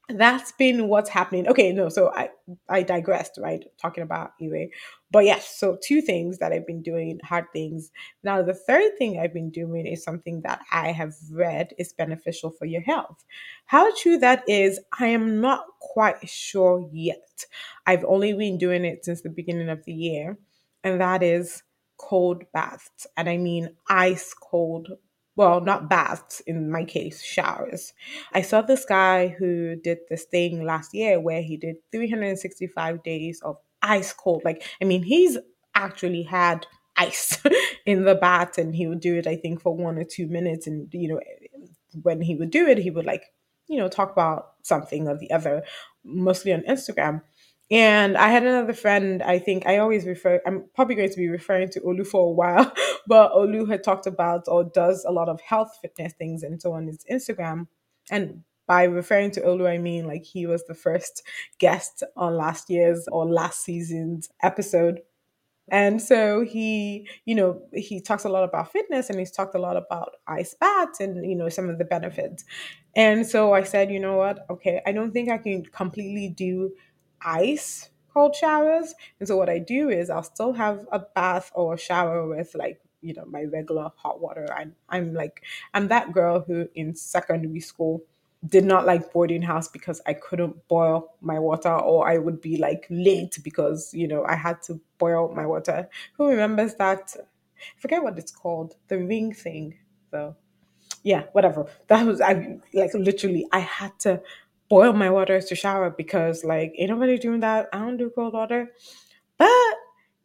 that's 0.10 0.51
been 0.54 0.88
what's 0.90 1.10
happening. 1.10 1.48
Okay, 1.48 1.72
no, 1.72 1.90
so 1.90 2.12
I 2.13 2.30
I 2.69 2.84
digressed, 2.84 3.40
right? 3.42 3.63
Talking 3.81 4.04
about 4.04 4.34
anyway. 4.40 4.72
But 5.13 5.25
yes, 5.25 5.56
so 5.56 5.77
two 5.80 6.01
things 6.01 6.39
that 6.39 6.51
I've 6.51 6.65
been 6.65 6.81
doing, 6.81 7.19
hard 7.24 7.45
things. 7.54 7.92
Now 8.24 8.42
the 8.42 8.56
third 8.56 8.98
thing 8.98 9.19
I've 9.19 9.33
been 9.33 9.51
doing 9.51 9.86
is 9.86 10.04
something 10.04 10.42
that 10.42 10.62
I 10.71 10.92
have 10.92 11.13
read 11.31 11.74
is 11.77 11.94
beneficial 11.94 12.50
for 12.50 12.65
your 12.65 12.81
health. 12.81 13.24
How 13.68 13.95
true 13.95 14.18
that 14.18 14.44
is, 14.50 14.80
I 15.00 15.07
am 15.07 15.39
not 15.39 15.65
quite 15.80 16.27
sure 16.27 16.89
yet. 16.92 17.45
I've 17.86 18.04
only 18.06 18.33
been 18.33 18.57
doing 18.57 18.86
it 18.86 19.06
since 19.06 19.21
the 19.21 19.30
beginning 19.30 19.69
of 19.69 19.86
the 19.86 19.94
year, 19.94 20.39
and 20.83 21.00
that 21.00 21.21
is 21.21 21.62
cold 21.98 22.45
baths. 22.51 23.06
And 23.16 23.30
I 23.30 23.38
mean 23.38 23.69
ice 23.87 24.33
cold 24.33 24.90
well, 25.35 25.61
not 25.61 25.90
baths 25.90 26.42
in 26.42 26.71
my 26.71 26.85
case, 26.85 27.23
showers. 27.23 27.94
I 28.33 28.44
saw 28.44 28.61
this 28.61 28.85
guy 28.85 29.30
who 29.30 29.76
did 29.76 29.99
this 30.07 30.26
thing 30.26 30.64
last 30.64 30.94
year 30.94 31.19
where 31.19 31.42
he 31.42 31.57
did 31.57 31.78
365 31.92 33.04
days 33.04 33.42
of 33.42 33.57
ice 33.83 34.13
cold. 34.13 34.42
Like, 34.44 34.63
I 34.81 34.85
mean, 34.85 35.04
he's 35.04 35.37
actually 35.75 36.23
had 36.23 36.66
ice 36.97 37.42
in 37.85 38.06
the 38.06 38.16
bath 38.16 38.57
and 38.57 38.75
he 38.75 38.87
would 38.87 38.99
do 38.99 39.16
it, 39.16 39.28
I 39.28 39.35
think, 39.35 39.61
for 39.61 39.75
one 39.75 39.97
or 39.97 40.04
two 40.04 40.28
minutes. 40.28 40.66
And, 40.66 40.87
you 40.92 41.09
know, 41.09 41.19
when 42.02 42.21
he 42.21 42.35
would 42.35 42.49
do 42.49 42.68
it, 42.68 42.78
he 42.80 42.90
would 42.90 43.06
like, 43.06 43.25
you 43.68 43.78
know, 43.78 43.87
talk 43.87 44.11
about 44.11 44.54
something 44.63 45.07
or 45.07 45.18
the 45.18 45.31
other, 45.31 45.63
mostly 46.04 46.54
on 46.54 46.61
Instagram. 46.61 47.21
And 47.71 48.18
I 48.18 48.30
had 48.30 48.44
another 48.44 48.73
friend, 48.73 49.23
I 49.23 49.40
think 49.40 49.66
I 49.66 49.78
always 49.78 50.06
refer, 50.06 50.42
I'm 50.45 50.66
probably 50.75 50.95
going 50.95 51.09
to 51.09 51.18
be 51.18 51.30
referring 51.30 51.69
to 51.69 51.80
Olu 51.81 52.06
for 52.06 52.28
a 52.28 52.31
while, 52.31 52.71
but 53.07 53.33
Olu 53.33 53.69
had 53.69 53.83
talked 53.83 54.06
about 54.06 54.44
or 54.47 54.63
does 54.63 55.06
a 55.07 55.11
lot 55.11 55.30
of 55.30 55.42
health 55.42 55.78
fitness 55.81 56.13
things 56.13 56.44
and 56.44 56.61
so 56.61 56.73
on 56.73 56.87
his 56.87 57.06
Instagram. 57.09 57.68
And 58.11 58.44
by 58.73 58.85
referring 58.85 59.30
to 59.30 59.42
Olu, 59.42 59.69
I 59.69 59.77
mean 59.77 60.07
like 60.07 60.23
he 60.23 60.47
was 60.47 60.65
the 60.65 60.73
first 60.73 61.21
guest 61.59 62.01
on 62.18 62.35
last 62.35 62.71
year's 62.71 63.07
or 63.11 63.23
last 63.23 63.63
season's 63.63 64.30
episode. 64.42 65.01
And 65.69 66.01
so 66.01 66.42
he, 66.42 67.07
you 67.25 67.35
know, 67.35 67.61
he 67.71 68.01
talks 68.01 68.23
a 68.23 68.30
lot 68.30 68.44
about 68.44 68.71
fitness 68.71 69.11
and 69.11 69.19
he's 69.19 69.30
talked 69.30 69.53
a 69.53 69.59
lot 69.59 69.77
about 69.77 70.15
ice 70.25 70.56
baths 70.56 70.99
and, 70.99 71.23
you 71.23 71.35
know, 71.35 71.49
some 71.49 71.69
of 71.69 71.77
the 71.77 71.85
benefits. 71.85 72.45
And 72.95 73.27
so 73.27 73.53
I 73.53 73.61
said, 73.61 73.92
you 73.92 73.99
know 73.99 74.18
what? 74.18 74.44
Okay, 74.49 74.81
I 74.87 74.92
don't 74.92 75.11
think 75.11 75.30
I 75.30 75.37
can 75.37 75.63
completely 75.65 76.30
do 76.30 76.71
ice 77.21 77.92
cold 78.11 78.35
showers. 78.35 78.95
And 79.19 79.27
so 79.27 79.37
what 79.37 79.49
I 79.49 79.59
do 79.59 79.89
is 79.89 80.09
I'll 80.09 80.23
still 80.23 80.53
have 80.53 80.87
a 80.92 80.97
bath 81.13 81.51
or 81.53 81.75
a 81.75 81.77
shower 81.77 82.27
with 82.27 82.56
like, 82.56 82.81
you 83.01 83.13
know, 83.13 83.25
my 83.25 83.44
regular 83.44 83.92
hot 83.97 84.19
water. 84.19 84.47
I'm 84.51 84.75
I'm 84.89 85.13
like 85.13 85.44
I'm 85.75 85.89
that 85.89 86.11
girl 86.11 86.44
who 86.47 86.68
in 86.73 86.95
secondary 86.95 87.59
school 87.59 88.03
did 88.47 88.66
not 88.66 88.85
like 88.85 89.14
boarding 89.14 89.42
house 89.42 89.68
because 89.69 90.02
I 90.07 90.14
couldn't 90.14 90.68
boil 90.68 91.16
my 91.21 91.40
water 91.40 91.73
or 91.73 92.07
I 92.09 92.18
would 92.18 92.42
be 92.42 92.57
like 92.57 92.88
late 92.90 93.38
because, 93.44 93.94
you 93.94 94.07
know, 94.07 94.26
I 94.26 94.35
had 94.35 94.62
to 94.64 94.80
boil 95.00 95.33
my 95.35 95.45
water. 95.45 95.90
Who 96.18 96.28
remembers 96.28 96.76
that? 96.76 97.16
I 97.19 97.80
forget 97.80 98.04
what 98.04 98.19
it's 98.19 98.31
called. 98.31 98.76
The 98.90 99.00
ring 99.00 99.33
thing. 99.33 99.78
though. 100.12 100.35
yeah, 101.04 101.23
whatever. 101.33 101.68
That 101.88 102.06
was 102.06 102.21
I 102.21 102.59
like 102.73 102.94
literally 102.94 103.47
I 103.52 103.59
had 103.59 104.00
to 104.02 104.21
boil 104.69 104.94
my 104.94 105.09
water 105.12 105.42
to 105.42 105.56
shower 105.56 105.90
because 105.92 106.44
like 106.44 106.73
ain't 106.78 106.92
nobody 106.92 107.18
doing 107.19 107.42
that. 107.42 107.69
I 107.73 107.80
don't 107.80 107.97
do 107.97 108.12
cold 108.16 108.33
water. 108.33 108.71
But 109.38 109.50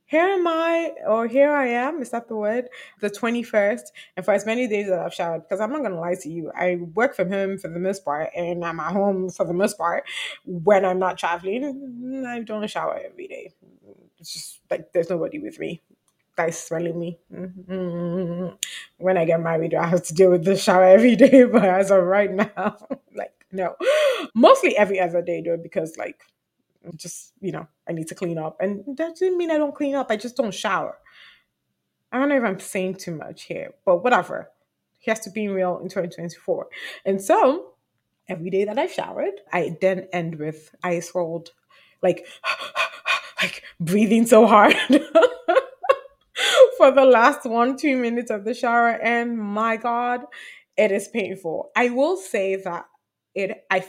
here 0.09 0.27
am 0.27 0.47
I, 0.47 0.93
or 1.07 1.27
here 1.27 1.53
I 1.53 1.67
am, 1.69 2.01
is 2.01 2.11
that 2.11 2.29
the 2.29 2.35
word? 2.35 2.69
The 3.01 3.11
21st, 3.11 3.83
and 4.17 4.25
for 4.25 4.33
as 4.33 4.47
many 4.47 4.67
days 4.67 4.89
that 4.89 4.99
I've 4.99 5.13
showered, 5.13 5.43
because 5.43 5.61
I'm 5.61 5.71
not 5.71 5.83
gonna 5.83 6.01
lie 6.01 6.15
to 6.15 6.31
you, 6.31 6.51
I 6.57 6.77
work 6.95 7.15
from 7.15 7.31
home 7.31 7.59
for 7.59 7.69
the 7.69 7.79
most 7.79 8.07
part, 8.07 8.31
and 8.35 8.65
I'm 8.65 8.81
at 8.81 8.93
home 8.93 9.29
for 9.29 9.45
the 9.45 9.53
most 9.53 9.77
part. 9.77 10.05
When 10.47 10.87
I'm 10.87 10.99
not 10.99 11.19
traveling, 11.19 12.25
I 12.27 12.41
don't 12.41 12.69
shower 12.71 12.99
every 13.05 13.29
day. 13.29 13.53
It's 14.19 14.33
just 14.33 14.61
like 14.71 14.93
there's 14.93 15.11
nobody 15.11 15.39
with 15.39 15.59
me 15.59 15.83
that 16.39 16.49
is 16.49 16.59
smelling 16.59 16.99
me. 16.99 17.19
Mm-hmm. 17.31 18.55
When 18.97 19.19
I 19.19 19.27
get 19.27 19.43
married, 19.43 19.75
I 19.75 19.87
have 19.89 20.05
to 20.05 20.15
deal 20.15 20.31
with 20.31 20.45
the 20.45 20.57
shower 20.57 20.85
every 20.85 21.17
day, 21.17 21.45
but 21.53 21.65
as 21.65 21.91
of 21.91 22.03
right 22.03 22.33
now, 22.33 22.79
like 23.15 23.45
no, 23.53 23.77
mostly 24.35 24.75
every 24.75 25.01
other 25.01 25.21
day 25.21 25.43
though, 25.45 25.59
because 25.59 25.99
like 25.99 26.23
just 26.97 27.33
you 27.41 27.53
know 27.53 27.67
I 27.89 27.93
need 27.93 28.09
to 28.09 28.15
clean 28.15 28.39
up, 28.39 28.57
and 28.61 28.85
that 28.97 29.11
doesn't 29.11 29.37
mean 29.37 29.51
I 29.51 29.59
don't 29.59 29.75
clean 29.75 29.95
up. 29.95 30.09
I 30.11 30.17
just 30.17 30.37
don't 30.37 30.55
shower. 30.55 30.99
I 32.11 32.19
don't 32.19 32.29
know 32.29 32.37
if 32.39 32.45
I'm 32.45 32.61
saying 32.61 32.97
too 32.97 33.15
much 33.15 33.45
here, 33.45 33.75
but 33.85 34.03
whatever. 34.03 34.51
He 35.01 35.11
has 35.11 35.21
to 35.21 35.31
be 35.31 35.47
real 35.49 35.79
in 35.79 35.89
2024, 35.89 36.69
and 37.05 37.23
so 37.23 37.75
every 38.29 38.51
day 38.51 38.65
that 38.65 38.79
I 38.79 38.87
showered, 38.87 39.41
I 39.53 39.77
then 39.81 40.09
end 40.13 40.39
with 40.39 40.75
ice 40.83 41.11
cold, 41.11 41.51
like 42.03 42.27
like 43.43 43.63
breathing 43.81 44.27
so 44.27 44.47
hard. 44.47 44.75
for 46.79 46.93
the 46.93 47.05
last 47.05 47.45
one, 47.45 47.77
two 47.77 47.97
minutes 47.97 48.31
of 48.31 48.45
the 48.45 48.55
shower. 48.55 48.91
And 48.91 49.37
my 49.37 49.77
God, 49.77 50.25
it 50.77 50.93
is 50.93 51.09
painful. 51.09 51.71
I 51.77 51.91
will 51.91 52.17
say 52.17 52.57
that 52.57 52.87
it, 53.35 53.65
I, 53.71 53.85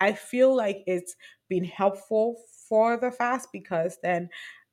I 0.00 0.12
feel 0.12 0.56
like 0.56 0.82
it's 0.86 1.16
been 1.48 1.64
helpful 1.64 2.40
for 2.68 2.96
the 2.96 3.10
fast 3.10 3.48
because 3.52 3.98
then 4.02 4.28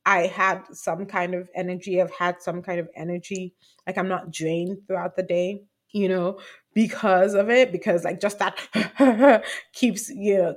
I 0.05 0.27
had 0.27 0.63
some 0.71 1.05
kind 1.05 1.33
of 1.33 1.49
energy. 1.55 2.01
I've 2.01 2.11
had 2.11 2.41
some 2.41 2.61
kind 2.61 2.79
of 2.79 2.89
energy. 2.95 3.55
Like 3.87 3.97
I'm 3.97 4.07
not 4.07 4.31
drained 4.31 4.79
throughout 4.87 5.15
the 5.15 5.23
day, 5.23 5.63
you 5.91 6.07
know, 6.09 6.39
because 6.73 7.33
of 7.33 7.49
it, 7.49 7.71
because 7.71 8.03
like 8.03 8.21
just 8.21 8.39
that 8.39 9.43
keeps, 9.73 10.09
you 10.09 10.37
know, 10.37 10.55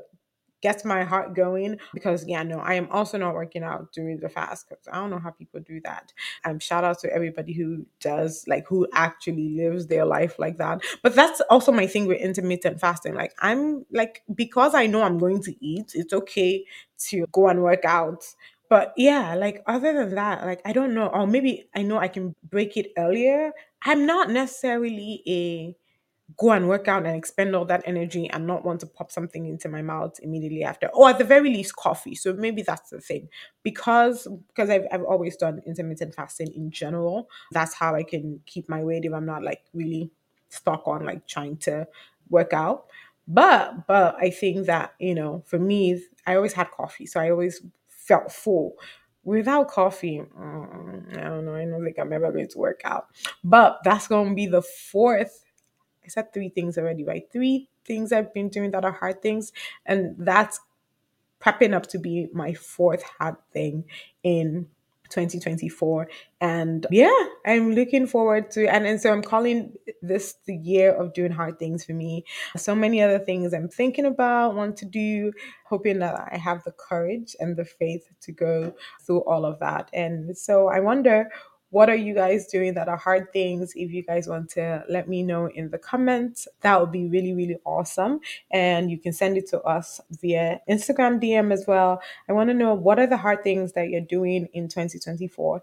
gets 0.60 0.84
my 0.84 1.04
heart 1.04 1.34
going 1.34 1.78
because 1.94 2.26
yeah 2.26 2.42
no 2.42 2.58
i 2.60 2.74
am 2.74 2.88
also 2.90 3.16
not 3.18 3.34
working 3.34 3.62
out 3.62 3.92
during 3.92 4.18
the 4.18 4.28
fast 4.28 4.68
because 4.68 4.86
i 4.92 4.96
don't 4.96 5.10
know 5.10 5.18
how 5.18 5.30
people 5.30 5.60
do 5.60 5.80
that. 5.84 6.12
Um 6.44 6.58
shout 6.58 6.84
out 6.84 6.98
to 7.00 7.12
everybody 7.12 7.52
who 7.52 7.86
does 8.00 8.44
like 8.48 8.66
who 8.66 8.86
actually 8.92 9.50
lives 9.56 9.86
their 9.86 10.04
life 10.04 10.38
like 10.38 10.58
that. 10.58 10.82
But 11.02 11.14
that's 11.14 11.40
also 11.50 11.72
my 11.72 11.86
thing 11.86 12.06
with 12.06 12.20
intermittent 12.20 12.80
fasting. 12.80 13.14
Like 13.14 13.32
i'm 13.40 13.84
like 13.92 14.22
because 14.34 14.74
i 14.74 14.86
know 14.86 15.02
i'm 15.02 15.18
going 15.18 15.42
to 15.42 15.64
eat 15.64 15.92
it's 15.94 16.12
okay 16.12 16.64
to 17.08 17.26
go 17.32 17.48
and 17.48 17.62
work 17.62 17.84
out. 17.84 18.24
But 18.68 18.92
yeah 18.96 19.34
like 19.34 19.62
other 19.66 19.92
than 19.94 20.14
that 20.14 20.44
like 20.44 20.60
i 20.64 20.72
don't 20.72 20.94
know. 20.94 21.06
Or 21.08 21.26
maybe 21.26 21.68
i 21.74 21.82
know 21.82 21.98
i 21.98 22.08
can 22.08 22.34
break 22.42 22.76
it 22.76 22.92
earlier. 22.98 23.52
I'm 23.82 24.06
not 24.06 24.30
necessarily 24.30 25.22
a 25.26 25.76
go 26.36 26.50
and 26.52 26.68
work 26.68 26.88
out 26.88 27.06
and 27.06 27.16
expend 27.16 27.56
all 27.56 27.64
that 27.64 27.82
energy 27.86 28.28
and 28.30 28.46
not 28.46 28.64
want 28.64 28.80
to 28.80 28.86
pop 28.86 29.10
something 29.10 29.46
into 29.46 29.68
my 29.68 29.82
mouth 29.82 30.18
immediately 30.22 30.62
after 30.62 30.88
or 30.88 31.08
at 31.08 31.18
the 31.18 31.24
very 31.24 31.50
least 31.50 31.74
coffee. 31.76 32.14
So 32.14 32.34
maybe 32.34 32.62
that's 32.62 32.90
the 32.90 33.00
thing. 33.00 33.28
Because 33.62 34.28
because 34.48 34.70
I've, 34.70 34.86
I've 34.92 35.04
always 35.04 35.36
done 35.36 35.62
intermittent 35.66 36.14
fasting 36.14 36.52
in 36.54 36.70
general 36.70 37.28
that's 37.52 37.74
how 37.74 37.94
i 37.94 38.02
can 38.02 38.40
keep 38.46 38.68
my 38.68 38.82
weight 38.82 39.04
if 39.04 39.12
i'm 39.12 39.26
not 39.26 39.42
like 39.42 39.62
really 39.72 40.10
stuck 40.48 40.86
on 40.86 41.04
like 41.04 41.26
trying 41.26 41.56
to 41.58 41.86
work 42.30 42.52
out. 42.52 42.86
But 43.26 43.86
but 43.86 44.16
i 44.20 44.30
think 44.30 44.66
that 44.66 44.94
you 44.98 45.14
know 45.14 45.42
for 45.46 45.58
me 45.58 46.02
i 46.26 46.34
always 46.36 46.54
had 46.54 46.70
coffee 46.70 47.06
so 47.06 47.20
i 47.20 47.30
always 47.30 47.60
felt 47.88 48.32
full. 48.32 48.74
Without 49.24 49.68
coffee 49.68 50.22
mm, 50.22 51.18
i 51.18 51.24
don't 51.24 51.44
know 51.44 51.54
i 51.54 51.64
don't 51.64 51.84
think 51.84 51.98
i'm 51.98 52.12
ever 52.12 52.32
going 52.32 52.48
to 52.48 52.58
work 52.58 52.80
out. 52.84 53.06
But 53.44 53.80
that's 53.84 54.08
going 54.08 54.30
to 54.30 54.34
be 54.34 54.46
the 54.46 54.62
fourth 54.62 55.44
I 56.08 56.10
said 56.10 56.32
three 56.32 56.48
things 56.48 56.78
already, 56.78 57.04
right? 57.04 57.28
Three 57.30 57.68
things 57.84 58.12
I've 58.12 58.32
been 58.32 58.48
doing 58.48 58.70
that 58.70 58.84
are 58.84 58.92
hard 58.92 59.20
things. 59.20 59.52
And 59.84 60.16
that's 60.18 60.58
prepping 61.40 61.74
up 61.74 61.86
to 61.88 61.98
be 61.98 62.28
my 62.32 62.54
fourth 62.54 63.02
hard 63.02 63.36
thing 63.52 63.84
in 64.22 64.66
2024 65.10 66.08
and 66.42 66.86
yeah 66.90 67.10
i'm 67.46 67.72
looking 67.74 68.06
forward 68.06 68.50
to 68.50 68.66
and, 68.66 68.86
and 68.86 69.00
so 69.00 69.10
i'm 69.10 69.22
calling 69.22 69.72
this 70.02 70.34
the 70.44 70.54
year 70.54 70.92
of 70.92 71.14
doing 71.14 71.32
hard 71.32 71.58
things 71.58 71.84
for 71.84 71.92
me 71.94 72.24
so 72.56 72.74
many 72.74 73.02
other 73.02 73.18
things 73.18 73.54
i'm 73.54 73.68
thinking 73.68 74.04
about 74.04 74.54
want 74.54 74.76
to 74.76 74.84
do 74.84 75.32
hoping 75.64 75.98
that 75.98 76.28
i 76.30 76.36
have 76.36 76.62
the 76.64 76.72
courage 76.72 77.34
and 77.40 77.56
the 77.56 77.64
faith 77.64 78.06
to 78.20 78.32
go 78.32 78.74
through 79.00 79.20
all 79.20 79.46
of 79.46 79.58
that 79.60 79.88
and 79.94 80.36
so 80.36 80.68
i 80.68 80.78
wonder 80.78 81.30
what 81.70 81.90
are 81.90 81.96
you 81.96 82.14
guys 82.14 82.46
doing 82.46 82.74
that 82.74 82.88
are 82.88 82.96
hard 82.96 83.32
things? 83.32 83.72
If 83.74 83.92
you 83.92 84.02
guys 84.02 84.26
want 84.26 84.50
to 84.50 84.84
let 84.88 85.08
me 85.08 85.22
know 85.22 85.48
in 85.48 85.70
the 85.70 85.78
comments, 85.78 86.48
that 86.62 86.80
would 86.80 86.92
be 86.92 87.06
really, 87.06 87.34
really 87.34 87.58
awesome. 87.64 88.20
And 88.50 88.90
you 88.90 88.98
can 88.98 89.12
send 89.12 89.36
it 89.36 89.48
to 89.50 89.60
us 89.62 90.00
via 90.10 90.60
Instagram 90.68 91.22
DM 91.22 91.52
as 91.52 91.66
well. 91.66 92.00
I 92.28 92.32
want 92.32 92.48
to 92.48 92.54
know 92.54 92.72
what 92.74 92.98
are 92.98 93.06
the 93.06 93.18
hard 93.18 93.44
things 93.44 93.72
that 93.72 93.90
you're 93.90 94.00
doing 94.00 94.48
in 94.54 94.68
2024. 94.68 95.62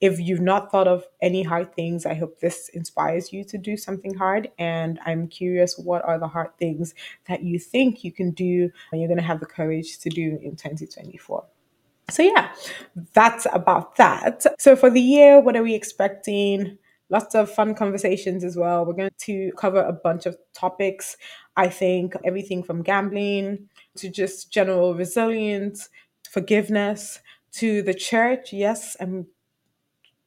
If 0.00 0.20
you've 0.20 0.40
not 0.40 0.70
thought 0.70 0.88
of 0.88 1.04
any 1.22 1.42
hard 1.42 1.74
things, 1.74 2.04
I 2.04 2.14
hope 2.14 2.40
this 2.40 2.68
inspires 2.70 3.32
you 3.32 3.44
to 3.44 3.56
do 3.56 3.76
something 3.76 4.14
hard. 4.14 4.50
And 4.58 4.98
I'm 5.06 5.26
curious, 5.26 5.78
what 5.78 6.04
are 6.04 6.18
the 6.18 6.28
hard 6.28 6.56
things 6.58 6.94
that 7.28 7.42
you 7.42 7.58
think 7.58 8.04
you 8.04 8.12
can 8.12 8.32
do 8.32 8.70
and 8.92 9.00
you're 9.00 9.08
going 9.08 9.18
to 9.18 9.24
have 9.24 9.40
the 9.40 9.46
courage 9.46 9.98
to 10.00 10.10
do 10.10 10.38
in 10.42 10.56
2024? 10.56 11.46
So, 12.10 12.22
yeah, 12.22 12.52
that's 13.14 13.46
about 13.52 13.96
that. 13.96 14.44
So, 14.60 14.76
for 14.76 14.90
the 14.90 15.00
year, 15.00 15.40
what 15.40 15.56
are 15.56 15.62
we 15.62 15.74
expecting? 15.74 16.78
Lots 17.08 17.34
of 17.34 17.50
fun 17.50 17.74
conversations 17.74 18.44
as 18.44 18.56
well. 18.56 18.84
We're 18.84 18.92
going 18.92 19.10
to 19.18 19.52
cover 19.56 19.80
a 19.82 19.92
bunch 19.92 20.26
of 20.26 20.36
topics. 20.54 21.16
I 21.56 21.68
think 21.68 22.14
everything 22.24 22.62
from 22.62 22.82
gambling 22.82 23.68
to 23.96 24.08
just 24.08 24.52
general 24.52 24.94
resilience, 24.94 25.88
forgiveness, 26.30 27.18
to 27.52 27.82
the 27.82 27.94
church. 27.94 28.52
Yes, 28.52 28.96
I'm 29.00 29.26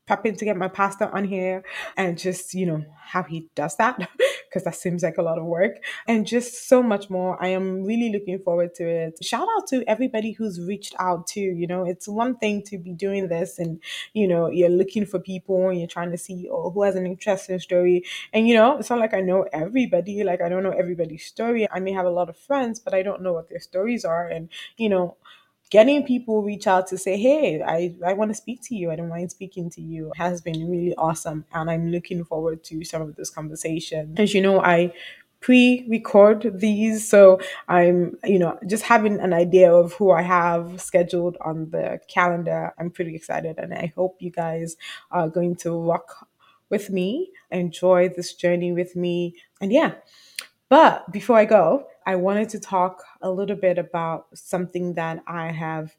prepping 0.08 0.38
to 0.38 0.46
get 0.46 0.58
my 0.58 0.68
pastor 0.68 1.06
on 1.16 1.24
here 1.24 1.64
and 1.96 2.18
just, 2.18 2.54
you 2.54 2.66
know, 2.66 2.84
how 2.98 3.24
he 3.24 3.48
does 3.56 3.76
that 3.78 3.98
because 4.54 4.66
that 4.66 4.76
seems 4.76 5.02
like 5.02 5.18
a 5.18 5.22
lot 5.24 5.40
of 5.40 5.46
work 5.46 5.84
and 6.08 6.28
just 6.28 6.68
so 6.70 6.84
much 6.84 7.10
more. 7.10 7.42
I 7.44 7.48
am 7.48 7.84
really 7.84 8.12
looking 8.12 8.38
forward 8.38 8.76
to 8.76 8.88
it. 8.88 9.18
Shout 9.24 9.48
out 9.58 9.68
to 9.70 9.84
everybody 9.88 10.32
who's 10.34 10.62
reached 10.62 10.94
out 11.00 11.26
too. 11.26 11.42
You 11.42 11.66
know, 11.66 11.86
it's 11.86 12.08
one 12.08 12.38
thing 12.38 12.62
to 12.68 12.78
be 12.78 12.94
doing 12.94 13.30
this 13.30 13.58
and, 13.58 13.82
you 14.14 14.28
know, 14.28 14.50
you're 14.50 14.70
looking 14.70 15.06
for 15.06 15.20
people 15.20 15.70
and 15.70 15.80
you're 15.80 15.88
trying 15.88 16.12
to 16.12 16.18
see, 16.18 16.48
oh, 16.52 16.70
who 16.70 16.84
has 16.84 16.96
an 16.96 17.08
interesting 17.08 17.60
story. 17.60 18.04
And, 18.32 18.48
you 18.48 18.54
know, 18.54 18.78
it's 18.78 18.90
not 18.92 19.00
like 19.00 19.16
I 19.16 19.22
know 19.22 19.48
everybody. 19.52 20.24
Like, 20.24 20.42
I 20.42 20.50
don't 20.50 20.64
know 20.64 20.72
everybody's 20.72 21.26
story. 21.26 21.68
I 21.72 21.80
may 21.80 21.92
have 21.94 22.06
a 22.06 22.12
lot 22.12 22.30
of 22.30 22.38
friends, 22.38 22.80
but 22.80 22.94
I 22.94 23.02
don't 23.02 23.24
know 23.24 23.34
what 23.34 23.50
their 23.50 23.60
stories 23.60 24.06
are. 24.06 24.28
And, 24.28 24.50
you 24.78 24.90
know, 24.90 25.18
getting 25.74 26.06
people 26.06 26.44
reach 26.44 26.68
out 26.68 26.86
to 26.86 27.00
say, 27.00 27.18
hey, 27.18 27.60
I, 27.64 27.96
I 28.06 28.14
want 28.14 28.30
to 28.30 28.36
speak 28.36 28.62
to 28.66 28.76
you. 28.76 28.92
I 28.92 28.96
don't 28.96 29.10
mind 29.10 29.32
speaking 29.32 29.72
to 29.72 29.82
you 29.82 30.12
has 30.16 30.40
been 30.40 30.70
really 30.70 30.94
awesome. 30.98 31.46
And 31.52 31.68
I'm 31.68 31.90
looking 31.90 32.24
forward 32.24 32.64
to 32.66 32.86
some 32.86 33.02
of 33.02 33.16
this 33.16 33.32
conversation. 33.32 34.14
As 34.18 34.36
you 34.36 34.42
know, 34.42 34.62
I 34.62 34.94
pre-record 35.42 36.58
these 36.62 37.06
so 37.06 37.38
i'm 37.68 38.18
you 38.24 38.40
know 38.40 38.58
just 38.66 38.84
having 38.86 39.20
an 39.20 39.34
idea 39.34 39.70
of 39.74 39.92
who 39.96 40.10
i 40.10 40.22
have 40.22 40.80
scheduled 40.80 41.36
on 41.42 41.70
the 41.72 42.00
calendar 42.08 42.74
i'm 42.80 42.90
pretty 42.90 43.14
excited 43.14 43.60
and 43.60 43.74
i 43.74 43.92
hope 43.94 44.16
you 44.22 44.32
guys 44.32 44.78
are 45.12 45.28
going 45.28 45.54
to 45.54 45.78
rock 45.78 46.30
with 46.70 46.90
me 46.90 47.30
enjoy 47.52 48.08
this 48.08 48.34
journey 48.34 48.72
with 48.72 48.96
me 48.96 49.36
and 49.60 49.74
yeah 49.74 49.96
but 50.74 51.12
before 51.12 51.38
I 51.38 51.46
go, 51.46 51.86
I 52.06 52.16
wanted 52.16 52.50
to 52.50 52.60
talk 52.60 53.04
a 53.22 53.32
little 53.32 53.56
bit 53.56 53.78
about 53.78 54.28
something 54.34 54.94
that 54.96 55.24
I 55.28 55.52
have 55.52 55.96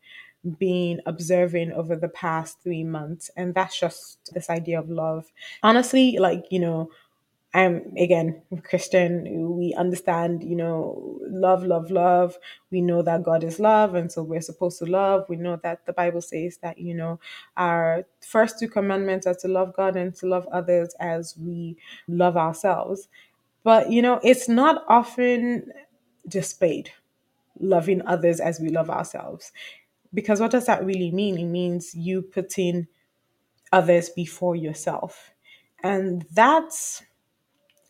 been 0.58 1.00
observing 1.06 1.72
over 1.72 1.96
the 1.96 2.08
past 2.08 2.58
three 2.62 2.84
months, 2.84 3.30
and 3.36 3.54
that's 3.54 3.78
just 3.78 4.18
this 4.34 4.50
idea 4.50 4.78
of 4.78 4.90
love. 4.90 5.32
Honestly, 5.62 6.18
like, 6.18 6.44
you 6.50 6.60
know, 6.60 6.90
I'm 7.54 7.94
again 7.96 8.42
Christian. 8.64 9.56
We 9.56 9.74
understand, 9.74 10.42
you 10.42 10.56
know, 10.56 11.18
love, 11.28 11.64
love, 11.64 11.90
love. 11.90 12.36
We 12.70 12.80
know 12.80 13.02
that 13.02 13.22
God 13.22 13.44
is 13.44 13.60
love, 13.60 13.94
and 13.94 14.10
so 14.10 14.22
we're 14.24 14.40
supposed 14.40 14.78
to 14.80 14.86
love. 14.86 15.26
We 15.28 15.36
know 15.36 15.58
that 15.62 15.86
the 15.86 15.92
Bible 15.92 16.20
says 16.20 16.58
that, 16.62 16.78
you 16.78 16.94
know, 16.94 17.20
our 17.56 18.04
first 18.20 18.58
two 18.58 18.68
commandments 18.68 19.26
are 19.26 19.34
to 19.36 19.48
love 19.48 19.74
God 19.76 19.96
and 19.96 20.14
to 20.16 20.26
love 20.26 20.48
others 20.52 20.94
as 21.00 21.36
we 21.38 21.76
love 22.08 22.36
ourselves. 22.36 23.08
But 23.64 23.90
you 23.92 24.02
know, 24.02 24.20
it's 24.22 24.48
not 24.48 24.84
often 24.88 25.72
displayed 26.28 26.90
loving 27.60 28.02
others 28.06 28.40
as 28.40 28.60
we 28.60 28.68
love 28.68 28.90
ourselves. 28.90 29.52
Because 30.12 30.40
what 30.40 30.50
does 30.50 30.66
that 30.66 30.84
really 30.84 31.10
mean? 31.10 31.38
It 31.38 31.44
means 31.46 31.94
you 31.94 32.22
putting 32.22 32.86
others 33.72 34.10
before 34.10 34.56
yourself. 34.56 35.32
And 35.82 36.24
that's, 36.32 37.02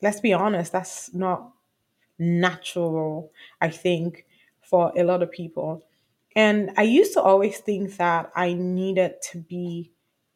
let's 0.03 0.21
be 0.21 0.33
honest, 0.33 0.73
that's 0.73 1.15
not 1.15 1.53
natural, 2.19 3.33
I 3.61 3.71
think, 3.71 4.27
for 4.63 4.93
a 4.97 5.05
lot 5.05 5.23
of 5.23 5.31
people. 5.31 5.85
And 6.37 6.73
I 6.77 6.83
used 6.83 7.15
to 7.15 7.23
always 7.23 7.59
think 7.59 7.97
that 7.99 8.31
I 8.35 8.55
needed 8.55 9.17
to 9.33 9.39
be 9.39 9.93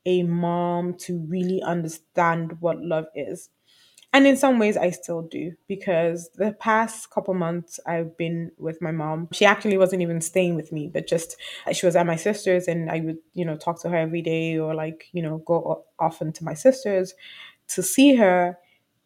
a 0.07 0.23
mom 0.23 0.95
to 0.95 1.19
really 1.29 1.63
understand 1.63 2.61
what 2.61 2.81
love 2.81 3.07
is. 3.15 3.51
And 4.15 4.27
in 4.27 4.37
some 4.39 4.59
ways, 4.59 4.77
I 4.77 4.91
still 4.91 5.23
do 5.23 5.53
because 5.69 6.31
the 6.35 6.53
past 6.53 7.11
couple 7.11 7.35
months 7.35 7.79
I've 7.87 8.17
been 8.17 8.51
with 8.57 8.81
my 8.81 8.91
mom. 8.91 9.29
She 9.33 9.45
actually 9.45 9.77
wasn't 9.77 10.01
even 10.03 10.21
staying 10.23 10.55
with 10.57 10.73
me, 10.73 10.89
but 10.93 11.07
just 11.07 11.37
she 11.73 11.85
was 11.85 11.95
at 11.95 12.07
my 12.07 12.17
sister's, 12.17 12.69
and 12.69 12.91
I 12.91 13.01
would, 13.01 13.19
you 13.35 13.45
know, 13.45 13.57
talk 13.57 13.81
to 13.83 13.91
her 13.91 13.97
every 13.97 14.23
day 14.23 14.59
or 14.59 14.75
like, 14.75 15.09
you 15.13 15.23
know, 15.23 15.39
go 15.39 15.85
often 15.99 16.33
to 16.33 16.45
my 16.45 16.55
sister's 16.55 17.15
to 17.69 17.83
see 17.83 18.15
her. 18.17 18.59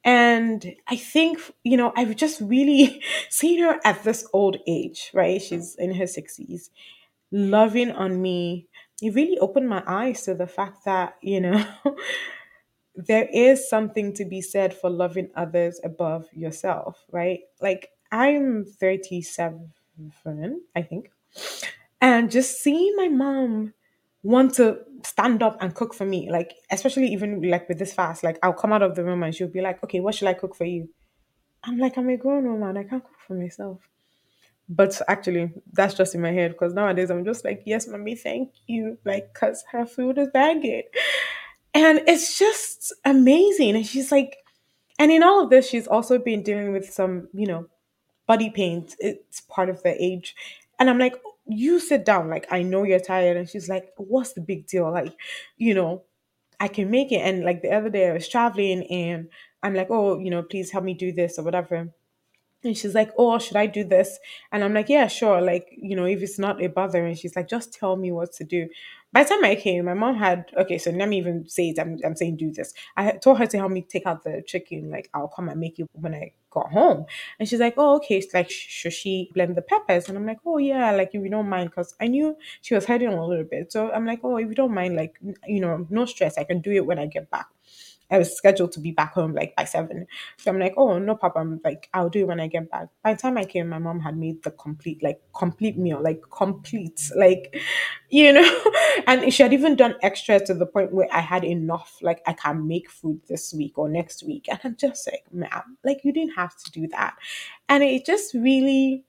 And 0.05 0.75
I 0.89 0.97
think, 0.97 1.39
you 1.65 1.77
know, 1.77 1.93
I've 1.97 2.17
just 2.17 2.41
really 2.41 3.03
seen 3.31 3.61
her 3.63 3.81
at 3.85 4.03
this 4.05 4.27
old 4.33 4.57
age, 4.67 5.11
right? 5.15 5.41
She's 5.41 5.77
in 5.77 5.95
her 5.95 6.07
60s, 6.07 6.71
loving 7.31 7.91
on 7.93 8.21
me. 8.21 8.67
It 9.01 9.15
really 9.15 9.39
opened 9.39 9.69
my 9.69 9.83
eyes 9.87 10.23
to 10.25 10.35
the 10.35 10.47
fact 10.47 10.85
that, 10.85 11.17
you 11.23 11.41
know, 11.41 11.65
there 12.95 13.29
is 13.33 13.69
something 13.69 14.13
to 14.15 14.25
be 14.25 14.41
said 14.43 14.75
for 14.75 14.91
loving 14.91 15.31
others 15.35 15.81
above 15.85 16.27
yourself, 16.33 17.05
right? 17.11 17.41
Like 17.61 17.91
I'm 18.11 18.65
37, 18.67 19.73
I 20.77 20.83
think, 20.83 21.11
and 22.01 22.31
just 22.31 22.61
seeing 22.63 22.95
my 22.97 23.09
mom 23.09 23.75
want 24.23 24.55
to 24.55 24.79
stand 25.05 25.43
up 25.43 25.57
and 25.61 25.75
cook 25.75 25.95
for 25.95 26.05
me, 26.07 26.31
like 26.31 26.55
especially 26.71 27.09
even 27.09 27.43
like 27.43 27.69
with 27.69 27.79
this 27.79 27.93
fast, 27.95 28.23
like 28.25 28.39
I'll 28.43 28.53
come 28.53 28.73
out 28.73 28.83
of 28.83 28.95
the 28.95 29.05
room 29.05 29.23
and 29.23 29.35
she'll 29.35 29.49
be 29.49 29.61
like, 29.61 29.83
"Okay, 29.85 30.01
what 30.01 30.15
should 30.15 30.29
I 30.29 30.35
cook 30.35 30.55
for 30.55 30.65
you?" 30.65 30.89
I'm 31.65 31.79
like, 31.79 31.99
"I'm 31.99 32.09
a 32.11 32.17
grown 32.19 32.45
woman, 32.51 32.77
I 32.79 32.85
can't 32.85 33.05
cook 33.05 33.19
for 33.27 33.35
myself." 33.35 33.89
But 34.69 35.01
actually, 35.09 35.53
that's 35.73 35.95
just 35.95 36.15
in 36.15 36.23
my 36.23 36.33
head 36.33 36.53
because 36.53 36.75
nowadays 36.75 37.11
I'm 37.11 37.25
just 37.25 37.45
like, 37.45 37.63
"Yes, 37.67 37.89
mommy, 37.89 38.15
thank 38.17 38.53
you," 38.67 38.99
like 39.05 39.33
because 39.35 39.65
her 39.73 39.87
food 39.87 40.19
is 40.19 40.29
banging. 40.33 40.85
And 41.75 42.01
it's 42.07 42.39
just 42.39 42.93
amazing. 43.05 43.77
And 43.77 43.87
she's 43.87 44.13
like, 44.13 44.37
and 44.99 45.11
in 45.11 45.23
all 45.23 45.45
of 45.45 45.51
this, 45.51 45.69
she's 45.69 45.87
also 45.89 46.19
been 46.19 46.43
dealing 46.43 46.73
with 46.73 46.93
some, 46.93 47.29
you 47.33 47.47
know, 47.47 47.67
body 48.27 48.51
pains. 48.51 48.97
It's 49.01 49.43
part 49.43 49.71
of 49.71 49.83
the 49.83 50.03
age. 50.03 50.35
And 50.79 50.91
I'm 50.91 50.99
like, 50.99 51.17
you 51.47 51.81
sit 51.81 52.05
down. 52.05 52.31
Like, 52.31 52.47
I 52.53 52.63
know 52.63 52.85
you're 52.85 53.01
tired. 53.01 53.37
And 53.37 53.49
she's 53.49 53.69
like, 53.69 53.91
what's 53.97 54.35
the 54.35 54.41
big 54.43 54.67
deal? 54.67 54.91
Like, 54.91 55.15
you 55.59 55.75
know, 55.75 56.05
I 56.61 56.69
can 56.69 56.91
make 56.91 57.13
it. 57.13 57.19
And 57.21 57.45
like 57.45 57.63
the 57.63 57.73
other 57.73 57.91
day, 57.91 58.11
I 58.11 58.15
was 58.15 58.29
traveling 58.29 58.85
and 58.91 59.29
I'm 59.63 59.75
like, 59.75 59.89
oh, 59.91 60.19
you 60.19 60.31
know, 60.31 60.43
please 60.43 60.71
help 60.71 60.85
me 60.85 60.95
do 60.95 61.13
this 61.13 61.39
or 61.39 61.45
whatever. 61.45 61.91
And 62.65 62.77
she's 62.77 62.95
like, 62.95 63.11
Oh, 63.19 63.39
should 63.39 63.57
I 63.57 63.67
do 63.67 63.85
this? 63.85 64.19
And 64.53 64.63
I'm 64.63 64.75
like, 64.75 64.89
Yeah, 64.89 65.09
sure. 65.09 65.41
Like, 65.41 65.69
you 65.77 65.97
know, 65.97 66.05
if 66.05 66.23
it's 66.23 66.39
not 66.39 66.63
a 66.63 66.69
bother. 66.69 67.05
And 67.05 67.19
she's 67.19 67.35
like, 67.35 67.49
Just 67.49 67.73
tell 67.73 67.97
me 67.97 68.13
what 68.13 68.33
to 68.35 68.45
do. 68.45 68.69
By 69.13 69.25
the 69.25 69.29
time 69.29 69.45
I 69.45 69.57
came, 69.57 69.85
my 69.85 69.93
mom 69.95 70.17
had, 70.17 70.51
okay, 70.57 70.79
so 70.79 70.91
let 70.91 71.07
me 71.09 71.19
even 71.19 71.47
say 71.47 71.69
it. 71.69 71.79
I'm, 71.79 71.99
I'm 72.03 72.17
saying 72.17 72.37
do 72.37 72.51
this. 72.51 72.73
I 72.97 73.13
told 73.13 73.39
her 73.39 73.47
to 73.47 73.59
help 73.59 73.71
me 73.71 73.83
take 73.83 74.07
out 74.07 74.25
the 74.25 74.43
chicken. 74.47 74.91
Like, 74.91 75.11
I'll 75.13 75.29
come 75.29 75.51
and 75.51 75.61
make 75.61 75.79
it 75.79 75.87
when 75.93 76.15
I 76.15 76.33
got 76.51 76.71
home. 76.73 77.05
And 77.39 77.47
she's 77.47 77.61
like, 77.61 77.75
Oh, 77.77 77.97
okay. 77.97 78.17
It's 78.17 78.33
like, 78.33 78.49
should 78.51 78.95
she 78.95 79.31
blend 79.35 79.55
the 79.57 79.61
peppers? 79.63 80.09
And 80.09 80.17
I'm 80.17 80.25
like, 80.27 80.39
Oh, 80.47 80.57
yeah. 80.57 80.93
Like, 80.93 81.11
if 81.13 81.23
you 81.23 81.29
don't 81.29 81.49
mind, 81.49 81.71
because 81.71 81.95
I 82.01 82.07
knew 82.07 82.37
she 82.63 82.75
was 82.75 82.87
hurting 82.87 83.09
a 83.09 83.27
little 83.27 83.45
bit. 83.45 83.71
So 83.71 83.91
I'm 83.93 84.07
like, 84.07 84.21
Oh, 84.25 84.39
if 84.39 84.49
you 84.49 84.55
don't 84.55 84.73
mind, 84.75 84.97
like, 84.97 85.19
you 85.47 85.61
know, 85.61 85.87
no 85.91 86.07
stress. 86.07 86.39
I 86.39 86.45
can 86.45 86.61
do 86.63 86.71
it 86.73 86.87
when 86.87 86.99
I 86.99 87.05
get 87.07 87.31
back. 87.31 87.49
I 88.11 88.19
was 88.19 88.37
scheduled 88.37 88.73
to 88.73 88.81
be 88.81 88.91
back 88.91 89.15
home 89.15 89.33
like 89.35 89.55
by 89.57 89.65
seven. 89.65 90.07
So 90.37 90.51
I'm 90.51 90.59
like, 90.59 90.75
oh 90.77 90.99
no 90.99 91.15
problem. 91.15 91.61
Like 91.65 91.89
I'll 91.95 92.09
do 92.11 92.21
it 92.21 92.29
when 92.29 92.41
I 92.41 92.47
get 92.47 92.71
back. 92.71 92.89
By 93.03 93.15
the 93.15 93.21
time 93.21 93.39
I 93.39 93.45
came, 93.45 93.69
my 93.69 93.79
mom 93.79 94.01
had 94.01 94.17
made 94.17 94.43
the 94.43 94.51
complete, 94.51 95.03
like 95.03 95.21
complete 95.35 95.79
meal, 95.79 96.01
like 96.03 96.23
complete, 96.31 97.11
like 97.17 97.57
you 98.11 98.33
know, 98.33 98.63
and 99.07 99.33
she 99.33 99.43
had 99.43 99.53
even 99.53 99.77
done 99.77 99.95
extra 100.03 100.39
to 100.45 100.55
the 100.55 100.67
point 100.67 100.93
where 100.93 101.09
I 101.13 101.21
had 101.21 101.45
enough. 101.45 101.99
Like 102.03 102.23
I 102.27 102.33
can 102.35 102.67
make 102.67 102.91
food 102.91 103.21
this 103.29 103.55
week 103.55 103.79
or 103.79 103.89
next 103.89 104.23
week. 104.23 104.49
And 104.49 104.61
I'm 104.65 104.77
just 104.77 105.07
like, 105.11 105.25
ma'am, 105.33 105.79
like 105.85 106.05
you 106.05 106.13
didn't 106.13 106.35
have 106.35 106.57
to 106.65 106.71
do 106.71 106.87
that. 106.89 107.17
And 107.69 107.83
it 107.83 108.05
just 108.05 108.35
really 108.35 109.05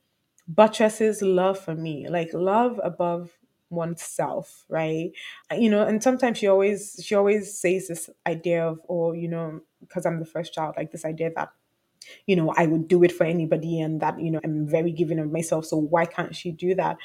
buttresses 0.48 1.22
love 1.22 1.60
for 1.60 1.76
me, 1.76 2.08
like 2.10 2.30
love 2.34 2.80
above 2.84 3.32
oneself, 3.74 4.66
right? 4.70 5.12
You 5.56 5.70
know, 5.70 5.84
and 5.86 6.02
sometimes 6.02 6.38
she 6.38 6.48
always 6.48 7.02
she 7.04 7.16
always 7.16 7.58
says 7.60 7.88
this 7.88 8.10
idea 8.28 8.68
of, 8.68 8.80
oh, 8.90 9.14
you 9.14 9.28
know, 9.28 9.62
because 9.82 10.06
I'm 10.06 10.20
the 10.20 10.26
first 10.26 10.54
child, 10.54 10.76
like 10.78 10.92
this 10.92 11.06
idea 11.06 11.32
that 11.36 11.50
you 12.28 12.36
know, 12.36 12.54
I 12.58 12.66
would 12.68 12.88
do 12.88 13.04
it 13.04 13.12
for 13.12 13.24
anybody 13.26 13.80
and 13.80 14.02
that, 14.02 14.20
you 14.20 14.32
know, 14.32 14.40
I'm 14.44 14.68
very 14.68 14.92
giving 14.92 15.20
of 15.20 15.32
myself. 15.32 15.66
So 15.66 15.78
why 15.78 16.06
can't 16.06 16.36
she 16.36 16.52
do 16.52 16.76
that? 16.76 16.98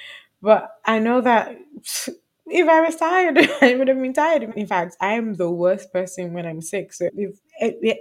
But 0.42 0.70
I 0.84 0.98
know 0.98 1.20
that 1.20 1.56
if 2.46 2.68
I 2.68 2.80
was 2.80 2.96
tired, 2.96 3.38
I 3.60 3.74
would 3.76 3.88
have 3.88 4.00
been 4.00 4.12
tired. 4.12 4.52
In 4.56 4.66
fact, 4.66 4.96
I 5.00 5.14
am 5.14 5.34
the 5.34 5.50
worst 5.50 5.92
person 5.92 6.32
when 6.32 6.46
I'm 6.46 6.60
sick. 6.60 6.92
So 6.92 7.08
if 7.14 7.38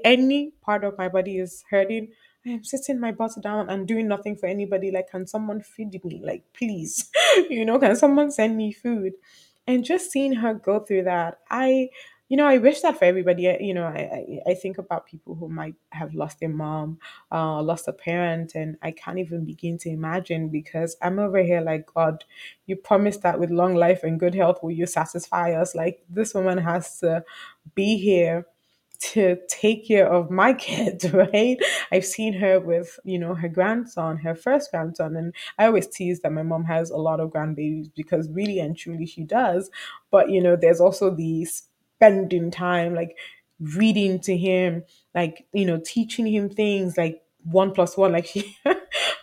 any 0.03 0.51
part 0.61 0.83
of 0.83 0.97
my 0.97 1.07
body 1.09 1.37
is 1.39 1.63
hurting, 1.69 2.09
I 2.47 2.51
am 2.51 2.63
sitting 2.63 2.99
my 2.99 3.11
butt 3.11 3.33
down 3.41 3.69
and 3.69 3.87
doing 3.87 4.07
nothing 4.07 4.35
for 4.35 4.47
anybody. 4.47 4.91
Like, 4.91 5.09
can 5.09 5.27
someone 5.27 5.61
feed 5.61 6.03
me? 6.03 6.21
Like, 6.23 6.43
please, 6.53 7.09
you 7.49 7.65
know, 7.65 7.79
can 7.79 7.95
someone 7.95 8.31
send 8.31 8.55
me 8.55 8.71
food? 8.71 9.13
And 9.65 9.83
just 9.83 10.11
seeing 10.11 10.33
her 10.33 10.53
go 10.53 10.79
through 10.79 11.03
that, 11.03 11.39
I 11.49 11.89
you 12.29 12.35
know, 12.35 12.45
I 12.45 12.57
wish 12.57 12.81
that 12.81 12.99
for 12.99 13.05
everybody. 13.05 13.55
You 13.61 13.73
know, 13.73 13.85
I, 13.85 14.41
I, 14.47 14.51
I 14.51 14.53
think 14.53 14.77
about 14.77 15.05
people 15.05 15.35
who 15.35 15.47
might 15.47 15.75
have 15.91 16.13
lost 16.13 16.39
their 16.41 16.49
mom, 16.49 16.99
uh, 17.31 17.61
lost 17.61 17.87
a 17.87 17.93
parent, 17.93 18.53
and 18.53 18.77
I 18.81 18.91
can't 18.91 19.17
even 19.17 19.45
begin 19.45 19.77
to 19.79 19.89
imagine 19.89 20.49
because 20.49 20.97
I'm 21.01 21.19
over 21.19 21.41
here 21.41 21.61
like, 21.61 21.85
God, 21.93 22.25
you 22.65 22.75
promised 22.75 23.21
that 23.21 23.39
with 23.39 23.49
long 23.49 23.75
life 23.75 24.03
and 24.03 24.19
good 24.19 24.35
health 24.35 24.61
will 24.61 24.71
you 24.71 24.85
satisfy 24.85 25.53
us. 25.53 25.73
Like, 25.73 26.03
this 26.09 26.33
woman 26.33 26.57
has 26.57 26.99
to 26.99 27.23
be 27.75 27.97
here 27.97 28.45
to 28.99 29.37
take 29.47 29.87
care 29.87 30.07
of 30.11 30.31
my 30.31 30.53
kids, 30.55 31.11
right? 31.13 31.57
I've 31.91 32.05
seen 32.05 32.33
her 32.33 32.59
with, 32.59 32.99
you 33.03 33.19
know, 33.19 33.35
her 33.35 33.47
grandson, 33.49 34.17
her 34.17 34.35
first 34.35 34.71
grandson. 34.71 35.15
And 35.15 35.33
I 35.57 35.65
always 35.65 35.87
tease 35.87 36.19
that 36.21 36.31
my 36.31 36.43
mom 36.43 36.65
has 36.65 36.89
a 36.89 36.97
lot 36.97 37.19
of 37.19 37.29
grandbabies 37.31 37.91
because 37.95 38.29
really 38.31 38.59
and 38.59 38.75
truly 38.77 39.05
she 39.05 39.23
does. 39.23 39.69
But, 40.11 40.29
you 40.29 40.41
know, 40.41 40.55
there's 40.55 40.81
also 40.81 41.13
the 41.13 41.45
spending 41.45 42.51
time, 42.51 42.95
like 42.95 43.15
reading 43.59 44.19
to 44.21 44.37
him, 44.37 44.83
like, 45.15 45.45
you 45.53 45.65
know, 45.65 45.81
teaching 45.83 46.27
him 46.27 46.49
things 46.49 46.97
like 46.97 47.21
one 47.43 47.71
plus 47.71 47.97
one. 47.97 48.11
Like 48.13 48.25
she, 48.27 48.57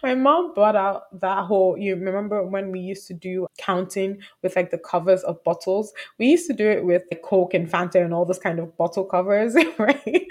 my 0.04 0.14
mom 0.14 0.52
brought 0.52 0.76
out 0.76 1.18
that 1.20 1.46
whole, 1.46 1.78
you 1.78 1.96
remember 1.96 2.46
when 2.46 2.70
we 2.70 2.78
used 2.78 3.06
to 3.06 3.14
do 3.14 3.46
counting 3.56 4.18
with 4.42 4.54
like 4.54 4.70
the 4.70 4.76
covers 4.78 5.22
of 5.22 5.42
bottles? 5.44 5.94
We 6.18 6.26
used 6.26 6.46
to 6.48 6.52
do 6.52 6.68
it 6.68 6.84
with 6.84 7.02
like 7.10 7.22
Coke 7.22 7.54
and 7.54 7.66
Fanta 7.70 8.04
and 8.04 8.12
all 8.12 8.26
those 8.26 8.38
kind 8.38 8.58
of 8.58 8.76
bottle 8.76 9.04
covers, 9.06 9.54
right? 9.78 10.26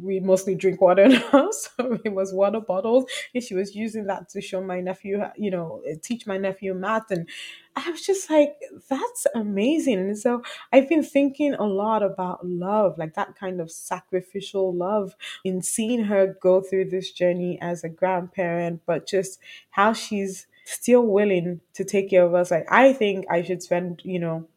We 0.00 0.20
mostly 0.20 0.54
drink 0.54 0.80
water 0.80 1.08
now, 1.08 1.50
so 1.50 1.98
it 2.04 2.12
was 2.14 2.32
water 2.32 2.60
bottles. 2.60 3.04
And 3.34 3.42
she 3.42 3.54
was 3.54 3.74
using 3.74 4.06
that 4.06 4.28
to 4.30 4.40
show 4.40 4.62
my 4.62 4.80
nephew, 4.80 5.22
you 5.36 5.50
know, 5.50 5.82
teach 6.02 6.26
my 6.28 6.38
nephew 6.38 6.72
math. 6.72 7.10
And 7.10 7.28
I 7.76 7.90
was 7.90 8.02
just 8.02 8.28
like, 8.28 8.56
that's 8.88 9.26
amazing. 9.34 9.98
And 10.00 10.18
so 10.18 10.42
I've 10.72 10.88
been 10.88 11.04
thinking 11.04 11.54
a 11.54 11.64
lot 11.64 12.02
about 12.02 12.46
love, 12.46 12.98
like 12.98 13.14
that 13.14 13.36
kind 13.36 13.60
of 13.60 13.70
sacrificial 13.70 14.74
love, 14.74 15.14
in 15.44 15.62
seeing 15.62 16.04
her 16.04 16.36
go 16.40 16.60
through 16.60 16.90
this 16.90 17.12
journey 17.12 17.58
as 17.60 17.84
a 17.84 17.88
grandparent, 17.88 18.82
but 18.86 19.06
just 19.06 19.38
how 19.70 19.92
she's 19.92 20.46
still 20.64 21.06
willing 21.06 21.60
to 21.74 21.84
take 21.84 22.10
care 22.10 22.24
of 22.24 22.34
us. 22.34 22.50
Like, 22.50 22.66
I 22.70 22.92
think 22.92 23.26
I 23.30 23.42
should 23.42 23.62
spend, 23.62 24.02
you 24.04 24.18
know, 24.18 24.48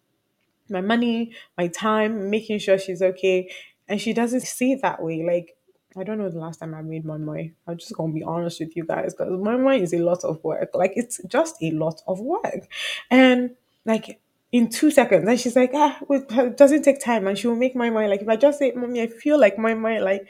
my 0.70 0.82
money, 0.82 1.34
my 1.58 1.68
time, 1.68 2.30
making 2.30 2.60
sure 2.60 2.78
she's 2.78 3.02
okay. 3.02 3.52
And 3.88 4.02
she 4.02 4.14
doesn't 4.14 4.42
see 4.42 4.74
it 4.74 4.82
that 4.82 5.04
way. 5.04 5.24
Like, 5.24 5.56
I 5.98 6.04
don't 6.04 6.18
know 6.18 6.30
the 6.30 6.40
last 6.40 6.60
time 6.60 6.74
I 6.74 6.82
made 6.82 7.06
moi 7.06 7.18
moi. 7.18 7.50
I'm 7.68 7.78
just 7.78 7.94
gonna 7.96 8.14
be 8.14 8.24
honest 8.24 8.60
with 8.60 8.76
you 8.76 8.86
guys 8.86 9.14
because 9.14 9.32
moi 9.32 9.58
moi 9.58 9.74
is 9.74 9.94
a 9.94 10.00
lot 10.00 10.24
of 10.24 10.44
work. 10.44 10.72
Like 10.74 10.94
it's 10.96 11.22
just 11.28 11.62
a 11.62 11.72
lot 11.72 12.02
of 12.08 12.20
work. 12.20 12.68
And 13.12 13.52
like 13.86 14.20
in 14.52 14.70
two 14.70 14.92
seconds, 14.92 15.28
and 15.28 15.40
she's 15.40 15.56
like, 15.56 15.72
ah, 15.74 16.00
it 16.10 16.58
doesn't 16.58 16.84
take 16.84 17.00
time, 17.00 17.28
and 17.28 17.38
she 17.38 17.48
will 17.48 17.56
make 17.56 17.76
moi 17.76 17.90
moi. 17.90 18.06
Like 18.08 18.22
if 18.22 18.30
I 18.30 18.36
just 18.36 18.60
say, 18.60 18.72
mommy, 18.72 19.02
I 19.02 19.08
feel 19.08 19.40
like 19.40 19.58
moi 19.58 19.76
moi, 19.76 20.00
like 20.00 20.28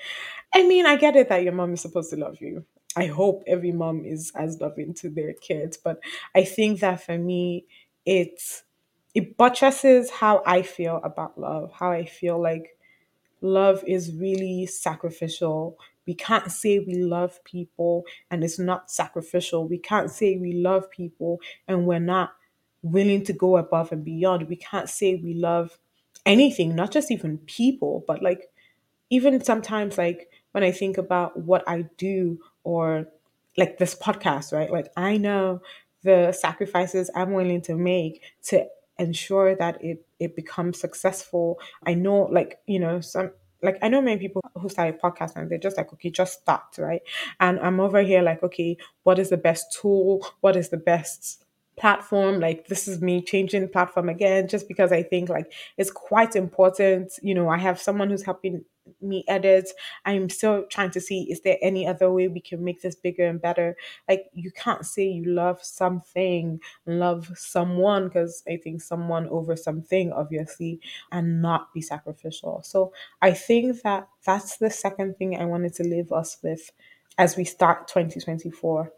I 0.53 0.63
mean, 0.67 0.85
I 0.85 0.95
get 0.95 1.15
it 1.15 1.29
that 1.29 1.43
your 1.43 1.53
mom 1.53 1.73
is 1.73 1.81
supposed 1.81 2.11
to 2.11 2.17
love 2.17 2.37
you. 2.41 2.65
I 2.95 3.07
hope 3.07 3.43
every 3.47 3.71
mom 3.71 4.05
is 4.05 4.31
as 4.35 4.61
loving 4.61 4.93
to 4.95 5.09
their 5.09 5.33
kids, 5.33 5.77
but 5.77 5.99
I 6.35 6.43
think 6.43 6.81
that 6.81 7.03
for 7.03 7.17
me, 7.17 7.65
it's 8.05 8.63
it 9.15 9.37
buttresses 9.37 10.09
how 10.09 10.41
I 10.45 10.61
feel 10.63 10.99
about 11.03 11.39
love, 11.39 11.71
how 11.73 11.91
I 11.91 12.05
feel 12.05 12.41
like 12.41 12.77
love 13.43 13.83
is 13.85 14.13
really 14.15 14.65
sacrificial. 14.65 15.77
We 16.07 16.15
can't 16.15 16.51
say 16.51 16.79
we 16.79 16.95
love 16.95 17.43
people 17.43 18.05
and 18.31 18.43
it's 18.43 18.57
not 18.57 18.89
sacrificial. 18.89 19.67
We 19.67 19.77
can't 19.77 20.09
say 20.09 20.37
we 20.37 20.53
love 20.53 20.89
people 20.89 21.39
and 21.67 21.85
we're 21.85 21.99
not 21.99 22.33
willing 22.81 23.23
to 23.25 23.33
go 23.33 23.57
above 23.57 23.91
and 23.91 24.03
beyond. 24.03 24.47
We 24.47 24.55
can't 24.55 24.89
say 24.89 25.15
we 25.15 25.33
love 25.33 25.77
anything, 26.25 26.75
not 26.75 26.91
just 26.91 27.11
even 27.11 27.37
people, 27.39 28.03
but 28.07 28.23
like 28.23 28.49
even 29.09 29.43
sometimes 29.43 29.97
like 29.97 30.29
when 30.53 30.63
I 30.63 30.71
think 30.71 30.97
about 30.97 31.37
what 31.37 31.63
I 31.67 31.85
do 31.97 32.39
or 32.63 33.07
like 33.57 33.77
this 33.77 33.93
podcast, 33.93 34.53
right? 34.53 34.71
Like 34.71 34.87
I 34.95 35.17
know 35.17 35.61
the 36.03 36.31
sacrifices 36.31 37.09
I'm 37.15 37.33
willing 37.33 37.61
to 37.63 37.75
make 37.75 38.21
to 38.45 38.65
ensure 38.99 39.55
that 39.55 39.83
it 39.83 40.05
it 40.19 40.35
becomes 40.35 40.79
successful. 40.79 41.59
I 41.85 41.93
know 41.93 42.23
like, 42.31 42.59
you 42.67 42.79
know, 42.79 43.01
some 43.01 43.31
like 43.61 43.77
I 43.81 43.87
know 43.89 44.01
many 44.01 44.19
people 44.19 44.41
who 44.55 44.69
started 44.69 45.01
podcasts 45.01 45.35
and 45.35 45.49
they're 45.49 45.57
just 45.57 45.77
like, 45.77 45.91
okay, 45.93 46.09
just 46.09 46.41
start, 46.41 46.77
right? 46.77 47.01
And 47.39 47.59
I'm 47.59 47.79
over 47.79 48.01
here 48.01 48.21
like, 48.21 48.43
okay, 48.43 48.77
what 49.03 49.19
is 49.19 49.29
the 49.29 49.37
best 49.37 49.77
tool? 49.81 50.25
What 50.41 50.55
is 50.55 50.69
the 50.69 50.77
best 50.77 51.43
platform 51.75 52.39
like 52.39 52.67
this 52.67 52.87
is 52.87 53.01
me 53.01 53.19
changing 53.19 53.67
platform 53.67 54.07
again 54.07 54.47
just 54.47 54.67
because 54.67 54.91
i 54.91 55.01
think 55.01 55.27
like 55.27 55.51
it's 55.75 55.89
quite 55.89 56.35
important 56.35 57.11
you 57.23 57.33
know 57.33 57.49
i 57.49 57.57
have 57.57 57.81
someone 57.81 58.11
who's 58.11 58.21
helping 58.23 58.63
me 59.01 59.23
edit 59.27 59.69
i'm 60.05 60.29
still 60.29 60.63
trying 60.69 60.91
to 60.91 60.99
see 60.99 61.23
is 61.31 61.41
there 61.41 61.57
any 61.61 61.87
other 61.87 62.11
way 62.11 62.27
we 62.27 62.39
can 62.41 62.63
make 62.63 62.81
this 62.81 62.95
bigger 62.95 63.25
and 63.25 63.41
better 63.41 63.75
like 64.09 64.25
you 64.33 64.51
can't 64.51 64.85
say 64.85 65.03
you 65.05 65.25
love 65.25 65.63
something 65.63 66.59
love 66.85 67.31
someone 67.35 68.05
because 68.07 68.43
i 68.49 68.57
think 68.57 68.81
someone 68.81 69.27
over 69.29 69.55
something 69.55 70.11
obviously 70.11 70.79
and 71.11 71.41
not 71.41 71.73
be 71.73 71.81
sacrificial 71.81 72.61
so 72.63 72.91
i 73.21 73.31
think 73.31 73.81
that 73.83 74.07
that's 74.25 74.57
the 74.57 74.69
second 74.69 75.15
thing 75.17 75.39
i 75.39 75.45
wanted 75.45 75.73
to 75.73 75.83
leave 75.83 76.11
us 76.11 76.37
with 76.43 76.71
as 77.17 77.37
we 77.37 77.43
start 77.43 77.87
2024 77.87 78.91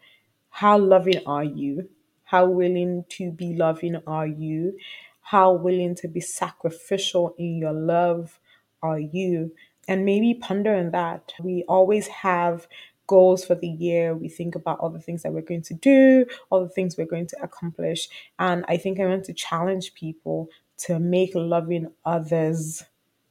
how 0.49 0.77
loving 0.77 1.21
are 1.25 1.43
you? 1.43 1.89
How 2.23 2.45
willing 2.45 3.03
to 3.09 3.29
be 3.31 3.53
loving 3.55 3.97
are 4.07 4.25
you? 4.27 4.77
How 5.21 5.51
willing 5.53 5.95
to 5.95 6.07
be 6.07 6.21
sacrificial 6.21 7.35
in 7.37 7.57
your 7.57 7.73
love 7.73 8.39
are 8.81 8.99
you? 8.99 9.51
And 9.87 10.05
maybe 10.05 10.33
ponder 10.33 10.75
on 10.75 10.91
that. 10.91 11.33
We 11.41 11.63
always 11.67 12.07
have 12.07 12.67
goals 13.07 13.45
for 13.45 13.55
the 13.55 13.67
year. 13.67 14.15
We 14.15 14.29
think 14.29 14.55
about 14.55 14.79
all 14.79 14.89
the 14.89 14.99
things 14.99 15.23
that 15.23 15.31
we're 15.31 15.41
going 15.41 15.61
to 15.63 15.73
do, 15.75 16.25
all 16.49 16.63
the 16.63 16.69
things 16.69 16.97
we're 16.97 17.05
going 17.05 17.27
to 17.27 17.37
accomplish. 17.43 18.09
And 18.39 18.65
I 18.67 18.77
think 18.77 18.99
I 18.99 19.05
want 19.05 19.25
to 19.25 19.33
challenge 19.33 19.93
people 19.93 20.49
to 20.77 20.99
make 20.99 21.31
loving 21.35 21.91
others 22.03 22.83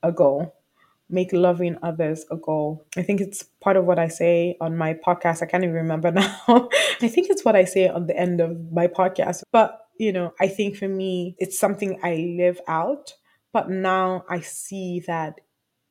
a 0.02 0.12
goal 0.12 0.54
make 1.08 1.32
loving 1.32 1.76
others 1.82 2.24
a 2.30 2.36
goal. 2.36 2.84
I 2.96 3.02
think 3.02 3.20
it's 3.20 3.42
part 3.60 3.76
of 3.76 3.84
what 3.84 3.98
I 3.98 4.08
say 4.08 4.56
on 4.60 4.76
my 4.76 4.94
podcast. 4.94 5.42
I 5.42 5.46
can't 5.46 5.64
even 5.64 5.76
remember 5.76 6.10
now. 6.12 6.68
I 7.00 7.08
think 7.08 7.30
it's 7.30 7.44
what 7.44 7.56
I 7.56 7.64
say 7.64 7.88
on 7.88 8.06
the 8.06 8.16
end 8.16 8.40
of 8.40 8.72
my 8.72 8.88
podcast. 8.88 9.42
But, 9.52 9.86
you 9.98 10.12
know, 10.12 10.34
I 10.40 10.48
think 10.48 10.76
for 10.76 10.88
me, 10.88 11.36
it's 11.38 11.58
something 11.58 11.98
I 12.02 12.34
live 12.38 12.60
out. 12.68 13.14
But 13.52 13.70
now 13.70 14.24
I 14.28 14.40
see 14.40 15.00
that 15.06 15.40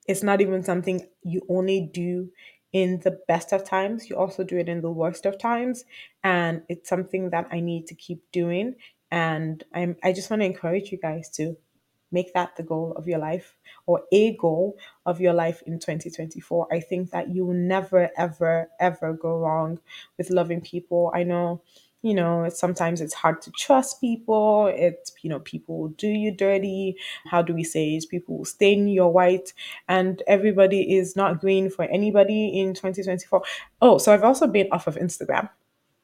it's 0.07 0.23
not 0.23 0.41
even 0.41 0.63
something 0.63 1.07
you 1.23 1.41
only 1.49 1.81
do 1.93 2.29
in 2.71 2.99
the 3.03 3.19
best 3.27 3.53
of 3.53 3.63
times, 3.63 4.09
you 4.09 4.15
also 4.15 4.43
do 4.43 4.57
it 4.57 4.67
in 4.67 4.81
the 4.81 4.91
worst 4.91 5.27
of 5.27 5.37
times. 5.37 5.85
And 6.23 6.63
it's 6.67 6.89
something 6.89 7.29
that 7.29 7.47
I 7.51 7.59
need 7.59 7.85
to 7.87 7.95
keep 7.95 8.23
doing. 8.31 8.75
And 9.11 9.63
I'm 9.73 9.95
I 10.03 10.11
just 10.11 10.31
want 10.31 10.41
to 10.41 10.47
encourage 10.47 10.91
you 10.91 10.97
guys 10.97 11.29
to 11.37 11.55
make 12.11 12.33
that 12.33 12.55
the 12.55 12.63
goal 12.63 12.93
of 12.95 13.07
your 13.07 13.19
life 13.19 13.55
or 13.85 14.03
a 14.11 14.35
goal 14.37 14.77
of 15.05 15.19
your 15.19 15.33
life 15.33 15.61
in 15.65 15.79
2024. 15.79 16.67
I 16.71 16.79
think 16.79 17.11
that 17.11 17.29
you 17.33 17.45
will 17.45 17.55
never, 17.55 18.09
ever, 18.17 18.69
ever 18.79 19.13
go 19.13 19.37
wrong 19.39 19.79
with 20.17 20.29
loving 20.29 20.61
people. 20.61 21.11
I 21.13 21.23
know, 21.23 21.61
you 22.03 22.13
know, 22.13 22.47
sometimes 22.49 23.01
it's 23.01 23.13
hard 23.13 23.41
to 23.43 23.51
trust 23.51 23.99
people. 24.01 24.67
It's, 24.67 25.13
you 25.23 25.29
know, 25.29 25.39
people 25.39 25.79
will 25.79 25.87
do 25.89 26.07
you 26.07 26.31
dirty. 26.31 26.97
How 27.25 27.41
do 27.41 27.53
we 27.53 27.63
say 27.63 27.95
it? 27.95 28.05
People 28.09 28.37
will 28.37 28.45
stain 28.45 28.87
your 28.87 29.11
white, 29.11 29.53
and 29.87 30.21
everybody 30.27 30.95
is 30.97 31.15
not 31.15 31.41
green 31.41 31.69
for 31.71 31.85
anybody 31.85 32.59
in 32.59 32.73
2024. 32.75 33.41
Oh, 33.81 33.97
so 33.97 34.13
I've 34.13 34.23
also 34.23 34.47
been 34.47 34.67
off 34.71 34.85
of 34.87 34.95
Instagram 34.95 35.49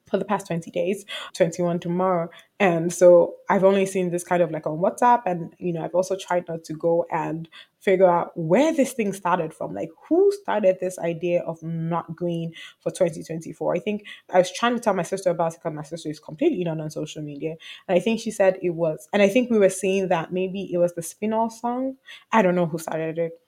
for 0.09 0.17
the 0.17 0.25
past 0.25 0.47
20 0.47 0.71
days, 0.71 1.05
21 1.33 1.79
tomorrow. 1.79 2.29
And 2.59 2.91
so 2.91 3.35
I've 3.49 3.63
only 3.63 3.85
seen 3.85 4.09
this 4.09 4.23
kind 4.23 4.43
of 4.43 4.51
like 4.51 4.67
on 4.67 4.79
WhatsApp. 4.79 5.21
And, 5.25 5.53
you 5.59 5.71
know, 5.71 5.83
I've 5.83 5.95
also 5.95 6.17
tried 6.17 6.47
not 6.47 6.63
to 6.65 6.73
go 6.73 7.05
and 7.11 7.47
figure 7.79 8.09
out 8.09 8.31
where 8.35 8.73
this 8.73 8.91
thing 8.91 9.13
started 9.13 9.53
from. 9.53 9.73
Like, 9.73 9.89
who 10.07 10.31
started 10.41 10.77
this 10.79 10.99
idea 10.99 11.41
of 11.43 11.63
not 11.63 12.15
green 12.15 12.53
for 12.79 12.91
2024? 12.91 13.75
I 13.75 13.79
think 13.79 14.03
I 14.33 14.39
was 14.39 14.51
trying 14.51 14.75
to 14.75 14.81
tell 14.81 14.93
my 14.93 15.03
sister 15.03 15.29
about 15.29 15.53
it 15.53 15.59
because 15.59 15.75
my 15.75 15.83
sister 15.83 16.09
is 16.09 16.19
completely 16.19 16.63
not 16.65 16.81
on 16.81 16.89
social 16.89 17.21
media. 17.21 17.55
And 17.87 17.97
I 17.97 18.01
think 18.01 18.19
she 18.19 18.31
said 18.31 18.57
it 18.61 18.71
was, 18.71 19.07
and 19.13 19.21
I 19.21 19.29
think 19.29 19.49
we 19.49 19.59
were 19.59 19.69
saying 19.69 20.09
that 20.09 20.33
maybe 20.33 20.69
it 20.73 20.77
was 20.77 20.93
the 20.93 21.01
Spinall 21.01 21.49
song. 21.49 21.95
I 22.31 22.41
don't 22.41 22.55
know 22.55 22.65
who 22.65 22.77
started 22.77 23.17
it 23.17 23.39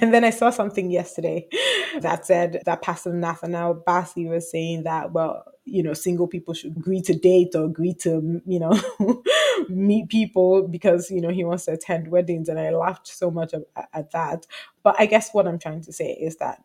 and 0.00 0.12
then 0.12 0.24
I 0.24 0.30
saw 0.30 0.50
something 0.50 0.90
yesterday 0.90 1.48
that 2.00 2.26
said 2.26 2.62
that 2.66 2.82
Pastor 2.82 3.12
Nathaniel 3.12 3.82
Bassey 3.86 4.28
was 4.28 4.50
saying 4.50 4.84
that, 4.84 5.12
well, 5.12 5.44
you 5.64 5.82
know, 5.82 5.94
single 5.94 6.28
people 6.28 6.54
should 6.54 6.76
agree 6.76 7.00
to 7.02 7.14
date 7.14 7.54
or 7.54 7.64
agree 7.64 7.94
to, 7.94 8.40
you 8.46 8.60
know, 8.60 8.72
meet 9.68 10.08
people 10.08 10.68
because, 10.68 11.10
you 11.10 11.20
know, 11.20 11.30
he 11.30 11.44
wants 11.44 11.64
to 11.64 11.72
attend 11.72 12.08
weddings. 12.08 12.48
And 12.48 12.58
I 12.60 12.70
laughed 12.70 13.08
so 13.08 13.30
much 13.30 13.52
at, 13.54 13.62
at 13.92 14.12
that. 14.12 14.46
But 14.82 14.96
I 14.98 15.06
guess 15.06 15.30
what 15.32 15.48
I'm 15.48 15.58
trying 15.58 15.82
to 15.82 15.92
say 15.92 16.12
is 16.12 16.36
that 16.36 16.62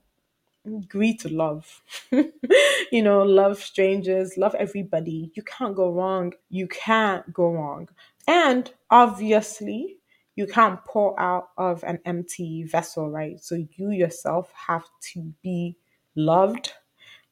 agree 0.65 1.15
to 1.17 1.29
love. 1.29 1.81
you 2.11 3.01
know, 3.01 3.23
love 3.23 3.61
strangers, 3.61 4.37
love 4.37 4.55
everybody. 4.55 5.31
You 5.35 5.43
can't 5.43 5.75
go 5.75 5.91
wrong. 5.91 6.33
You 6.49 6.67
can't 6.67 7.31
go 7.33 7.51
wrong. 7.51 7.89
And 8.27 8.71
obviously, 8.89 9.97
you 10.35 10.47
can't 10.47 10.83
pour 10.85 11.19
out 11.19 11.49
of 11.57 11.83
an 11.83 11.99
empty 12.05 12.63
vessel, 12.63 13.09
right? 13.09 13.43
So 13.43 13.55
you 13.55 13.91
yourself 13.91 14.51
have 14.67 14.85
to 15.13 15.33
be 15.43 15.77
loved, 16.15 16.73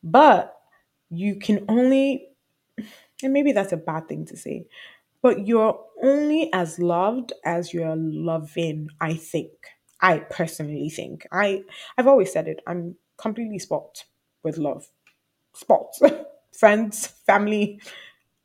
but 0.03 0.57
you 1.09 1.35
can 1.35 1.65
only, 1.69 2.29
and 3.23 3.33
maybe 3.33 3.51
that's 3.51 3.73
a 3.73 3.77
bad 3.77 4.07
thing 4.07 4.25
to 4.25 4.37
say, 4.37 4.65
but 5.21 5.47
you're 5.47 5.79
only 6.03 6.51
as 6.53 6.79
loved 6.79 7.33
as 7.45 7.73
you're 7.73 7.95
loving, 7.95 8.89
I 9.01 9.15
think. 9.15 9.51
I 10.01 10.19
personally 10.19 10.89
think. 10.89 11.27
I 11.31 11.63
I've 11.97 12.07
always 12.07 12.31
said 12.31 12.47
it. 12.47 12.61
I'm 12.67 12.95
completely 13.17 13.59
spot 13.59 14.05
with 14.43 14.57
love. 14.57 14.89
Spot. 15.53 15.87
Friends, 16.53 17.07
family, 17.07 17.81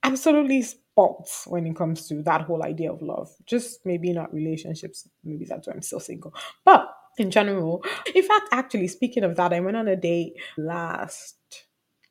absolutely 0.04 0.64
spots 0.94 1.44
when 1.48 1.66
it 1.66 1.74
comes 1.74 2.06
to 2.06 2.22
that 2.22 2.42
whole 2.42 2.62
idea 2.62 2.92
of 2.92 3.02
love. 3.02 3.28
Just 3.46 3.84
maybe 3.84 4.12
not 4.12 4.32
relationships. 4.32 5.08
Maybe 5.24 5.44
that's 5.44 5.66
why 5.66 5.74
I'm 5.74 5.82
still 5.82 5.98
single. 5.98 6.32
But 6.64 6.88
in 7.18 7.32
general, 7.32 7.84
in 8.14 8.22
fact, 8.22 8.48
actually, 8.52 8.86
speaking 8.88 9.24
of 9.24 9.34
that, 9.36 9.52
I 9.52 9.60
went 9.60 9.76
on 9.76 9.88
a 9.88 9.96
date 9.96 10.34
last 10.56 11.36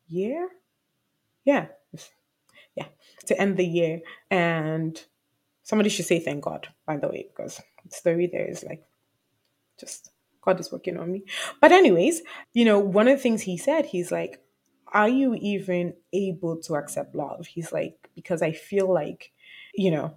year. 0.07 0.49
Yeah. 1.45 1.67
Yeah. 2.75 2.87
To 3.27 3.39
end 3.39 3.55
the 3.55 3.65
year. 3.65 4.01
And 4.29 5.01
somebody 5.63 5.89
should 5.89 6.05
say 6.05 6.19
thank 6.19 6.43
God, 6.43 6.67
by 6.85 6.97
the 6.97 7.07
way, 7.07 7.29
because 7.29 7.61
the 7.85 7.95
story 7.95 8.29
there 8.31 8.49
is 8.49 8.63
like 8.63 8.83
just 9.79 10.09
God 10.41 10.59
is 10.59 10.73
working 10.73 10.97
on 10.97 11.09
me. 11.09 11.23
But, 11.61 11.71
anyways, 11.71 12.21
you 12.51 12.65
know, 12.65 12.79
one 12.79 13.07
of 13.07 13.17
the 13.17 13.23
things 13.23 13.43
he 13.43 13.57
said, 13.57 13.85
he's 13.85 14.11
like, 14.11 14.41
are 14.93 15.09
you 15.09 15.35
even 15.35 15.93
able 16.13 16.57
to 16.61 16.75
accept 16.75 17.15
love? 17.15 17.47
He's 17.47 17.71
like, 17.71 18.09
because 18.15 18.41
I 18.41 18.51
feel 18.51 18.91
like, 18.93 19.31
you 19.73 19.91
know, 19.91 20.15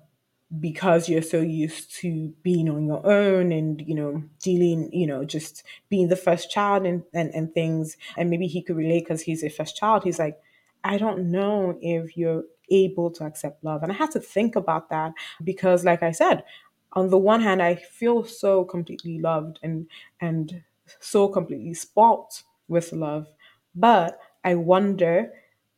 because 0.61 1.09
you're 1.09 1.23
so 1.23 1.41
used 1.41 1.95
to 1.97 2.33
being 2.43 2.69
on 2.71 2.87
your 2.87 3.05
own 3.05 3.53
and, 3.53 3.83
you 3.87 3.95
know, 3.95 4.23
dealing, 4.41 4.91
you 4.93 5.07
know, 5.07 5.25
just 5.25 5.65
being 5.89 6.09
the 6.09 6.17
first 6.17 6.51
child 6.51 6.87
and, 6.87 7.03
and, 7.15 7.31
and 7.35 7.53
things. 7.53 7.97
And 8.17 8.31
maybe 8.31 8.47
he 8.47 8.63
could 8.63 8.77
relate 8.77 9.01
because 9.05 9.23
he's 9.23 9.43
a 9.43 9.49
first 9.49 9.77
child. 9.77 10.05
He's 10.05 10.19
like, 10.19 10.39
I 10.85 10.99
don't 10.99 11.31
know 11.33 11.77
if 11.81 12.17
you're 12.17 12.45
able 12.71 13.11
to 13.13 13.25
accept 13.25 13.65
love. 13.65 13.83
And 13.83 13.91
I 13.91 13.95
had 13.95 14.13
to 14.13 14.21
think 14.21 14.55
about 14.57 14.89
that 14.91 15.13
because, 15.43 15.85
like 15.85 16.03
I 16.03 16.13
said, 16.13 16.45
on 16.93 17.11
the 17.11 17.19
one 17.19 17.41
hand, 17.41 17.61
I 17.63 17.75
feel 17.75 18.25
so 18.25 18.65
completely 18.65 19.19
loved 19.19 19.59
and 19.63 19.87
and 20.21 20.63
so 21.01 21.29
completely 21.29 21.75
spoilt 21.75 22.45
with 22.69 22.93
love. 22.93 23.27
But 23.75 24.19
I 24.47 24.55
wonder 24.55 25.33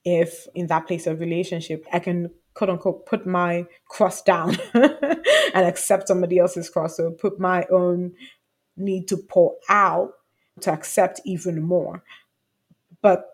if 0.04 0.46
in 0.54 0.66
that 0.68 0.86
place 0.86 1.06
of 1.06 1.20
relationship, 1.20 1.86
I 1.92 1.98
can 1.98 2.30
quote 2.52 2.70
unquote 2.70 3.06
put 3.06 3.26
my 3.26 3.66
cross 3.88 4.22
down 4.22 4.58
and 4.74 5.64
accept 5.66 6.08
somebody 6.08 6.38
else's 6.38 6.68
cross 6.68 7.00
or 7.00 7.10
put 7.10 7.40
my 7.40 7.64
own 7.72 8.12
need 8.76 9.08
to 9.08 9.16
pour 9.16 9.56
out 9.68 10.12
to 10.60 10.72
accept 10.72 11.20
even 11.24 11.62
more. 11.62 12.04
But 13.00 13.24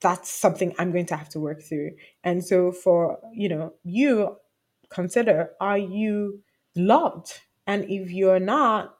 that's 0.00 0.30
something 0.30 0.74
I'm 0.78 0.92
going 0.92 1.06
to 1.06 1.16
have 1.16 1.30
to 1.30 1.40
work 1.40 1.62
through. 1.62 1.92
And 2.22 2.44
so 2.44 2.70
for, 2.70 3.18
you 3.32 3.48
know, 3.48 3.72
you 3.84 4.36
consider 4.90 5.50
are 5.60 5.78
you 5.78 6.42
loved? 6.76 7.40
And 7.66 7.84
if 7.84 8.10
you're 8.10 8.40
not, 8.40 8.94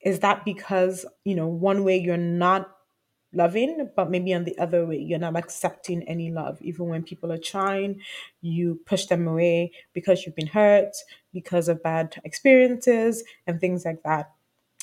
is 0.00 0.20
that 0.20 0.44
because, 0.44 1.04
you 1.24 1.34
know, 1.34 1.48
one 1.48 1.82
way 1.82 1.96
you're 1.96 2.16
not 2.16 2.73
loving, 3.34 3.90
but 3.96 4.10
maybe 4.10 4.34
on 4.34 4.44
the 4.44 4.58
other 4.58 4.86
way, 4.86 4.98
you're 4.98 5.18
not 5.18 5.36
accepting 5.36 6.02
any 6.04 6.30
love. 6.30 6.58
Even 6.60 6.86
when 6.88 7.02
people 7.02 7.32
are 7.32 7.38
trying, 7.38 8.00
you 8.40 8.80
push 8.86 9.06
them 9.06 9.26
away 9.26 9.72
because 9.92 10.24
you've 10.24 10.36
been 10.36 10.46
hurt, 10.46 10.94
because 11.32 11.68
of 11.68 11.82
bad 11.82 12.14
experiences, 12.24 13.24
and 13.46 13.60
things 13.60 13.84
like 13.84 14.02
that. 14.02 14.32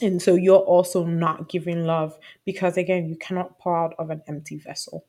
And 0.02 0.22
so 0.22 0.36
you're 0.36 0.58
also 0.58 1.06
not 1.06 1.48
giving 1.48 1.86
love 1.86 2.18
because, 2.44 2.78
again, 2.78 3.08
you 3.08 3.16
cannot 3.16 3.60
pour 3.60 3.78
out 3.78 3.94
of 4.00 4.10
an 4.10 4.22
empty 4.28 4.58
vessel. 4.58 5.06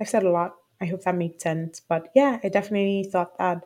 I've 0.00 0.08
said 0.08 0.24
a 0.24 0.30
lot. 0.30 0.56
I 0.80 0.86
hope 0.86 1.04
that 1.04 1.14
made 1.14 1.40
sense. 1.40 1.80
But 1.80 2.08
yeah, 2.14 2.40
I 2.42 2.48
definitely 2.48 3.08
thought 3.10 3.38
that 3.38 3.64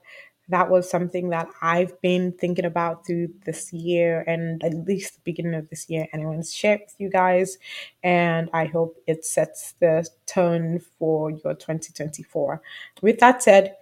that 0.49 0.71
was 0.71 0.89
something 0.89 1.31
that 1.31 1.49
I've 1.61 2.01
been 2.01 2.33
thinking 2.33 2.65
about 2.65 3.07
through 3.07 3.29
this 3.45 3.73
year 3.73 4.23
and 4.27 4.63
at 4.63 4.75
least 4.87 5.15
the 5.15 5.21
beginning 5.25 5.55
of 5.55 5.69
this 5.71 5.91
year. 5.91 6.07
And 6.13 6.23
I 6.23 6.27
want 6.27 6.45
to 6.45 6.51
share 6.51 6.77
it 6.77 6.83
with 6.87 6.95
you 6.99 7.11
guys. 7.11 7.59
And 8.03 8.49
I 8.53 8.67
hope 8.67 8.97
it 9.07 9.25
sets 9.25 9.75
the 9.81 10.09
tone 10.27 10.81
for 10.99 11.31
your 11.31 11.55
2024. 11.55 12.63
With 13.03 13.19
that 13.19 13.43
said, 13.43 13.75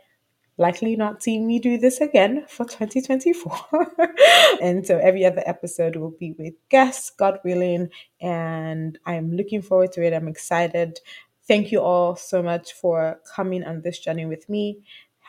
likely 0.57 0.97
not 0.97 1.23
seeing 1.23 1.47
me 1.47 1.59
do 1.59 1.77
this 1.79 2.01
again 2.01 2.45
for 2.49 2.65
2024. 2.65 3.93
and 4.63 4.87
so 4.87 4.99
every 4.99 5.25
other 5.25 5.43
episode 5.47 5.97
will 5.97 6.13
be 6.19 6.33
with 6.39 6.55
guests, 6.69 7.11
God 7.11 7.41
willing. 7.45 7.91
And 8.21 8.99
I'm 9.05 9.37
looking 9.37 9.63
forward 9.63 9.93
to 9.93 10.05
it. 10.05 10.13
I'm 10.13 10.29
excited. 10.29 11.01
Thank 11.47 11.73
you 11.73 11.81
all 11.81 12.17
so 12.17 12.43
much 12.43 12.73
for 12.73 13.21
coming 13.35 13.65
on 13.65 13.83
this 13.83 13.99
journey 13.99 14.25
with 14.25 14.49
me. 14.49 14.79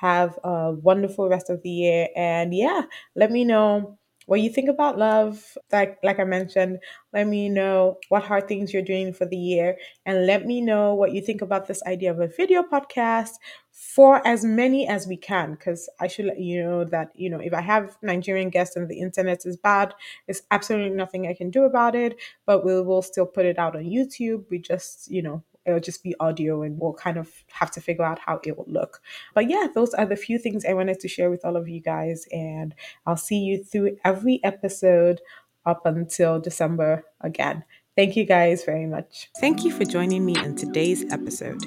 Have 0.02 0.38
a 0.44 0.72
wonderful 0.74 1.30
rest 1.30 1.50
of 1.50 1.62
the 1.64 1.70
year. 1.70 2.08
And 2.16 2.54
yeah, 2.54 2.84
let 3.16 3.32
me 3.32 3.44
know 3.46 3.98
what 4.28 4.42
you 4.42 4.50
think 4.50 4.70
about 4.70 4.98
love. 4.98 5.58
Like 5.72 5.98
like 6.04 6.20
I 6.20 6.24
mentioned, 6.24 6.80
let 7.14 7.28
me 7.28 7.48
know 7.50 7.98
what 8.10 8.24
hard 8.24 8.48
things 8.48 8.74
you're 8.74 8.82
doing 8.82 9.14
for 9.14 9.26
the 9.26 9.38
year. 9.38 9.78
And 10.06 10.26
let 10.26 10.46
me 10.46 10.62
know 10.62 10.96
what 10.96 11.14
you 11.14 11.22
think 11.22 11.42
about 11.42 11.68
this 11.68 11.82
idea 11.84 12.12
of 12.12 12.20
a 12.20 12.28
video 12.28 12.64
podcast 12.64 13.32
for 13.72 14.26
as 14.28 14.44
many 14.44 14.88
as 14.88 15.08
we 15.08 15.18
can. 15.18 15.52
Because 15.52 15.90
I 16.00 16.08
should 16.08 16.26
let 16.26 16.40
you 16.40 16.64
know 16.64 16.84
that, 16.86 17.10
you 17.16 17.30
know, 17.30 17.40
if 17.40 17.54
I 17.54 17.62
have 17.62 17.98
Nigerian 18.02 18.50
guests 18.50 18.76
and 18.76 18.90
the 18.90 19.00
internet 19.00 19.46
is 19.46 19.58
bad, 19.58 19.94
there's 20.28 20.42
absolutely 20.52 20.96
nothing 20.96 21.28
I 21.28 21.34
can 21.34 21.50
do 21.50 21.64
about 21.64 21.96
it. 21.96 22.16
But 22.46 22.66
we 22.66 22.82
will 22.82 23.02
still 23.02 23.26
put 23.26 23.46
it 23.46 23.60
out 23.60 23.76
on 23.76 23.84
YouTube. 23.84 24.46
We 24.50 24.60
just, 24.60 25.10
you 25.12 25.22
know, 25.22 25.44
it'll 25.66 25.80
just 25.80 26.04
be 26.04 26.16
audio 26.20 26.62
and 26.62 26.80
we'll 26.80 26.94
kind 26.94 27.18
of 27.18 27.32
have 27.52 27.72
to 27.72 27.82
figure 27.82 28.06
out 28.06 28.20
how 28.20 28.40
it 28.44 28.58
will 28.58 28.68
look. 28.68 29.02
But 29.34 29.50
yeah, 29.50 29.68
those 29.74 29.94
are 29.94 30.06
the 30.06 30.16
few 30.16 30.38
things 30.38 30.66
I 30.66 30.74
wanted 30.74 31.00
to 31.00 31.08
share 31.08 31.30
with 31.30 31.44
all 31.44 31.56
of 31.56 31.68
you 31.68 31.82
guys. 31.82 32.28
And 32.32 32.76
I'll 33.06 33.18
see 33.18 33.40
you 33.40 33.64
through 33.64 33.98
every 34.06 34.40
episode 34.44 35.22
up 35.66 35.86
until 35.86 36.40
December 36.40 37.06
again. 37.22 37.64
Thank 37.96 38.16
you 38.16 38.26
guys 38.26 38.64
very 38.64 38.86
much. 38.86 39.30
Thank 39.40 39.64
you 39.64 39.72
for 39.72 39.86
joining 39.86 40.26
me 40.26 40.36
in 40.38 40.56
today's 40.56 41.12
episode. 41.12 41.64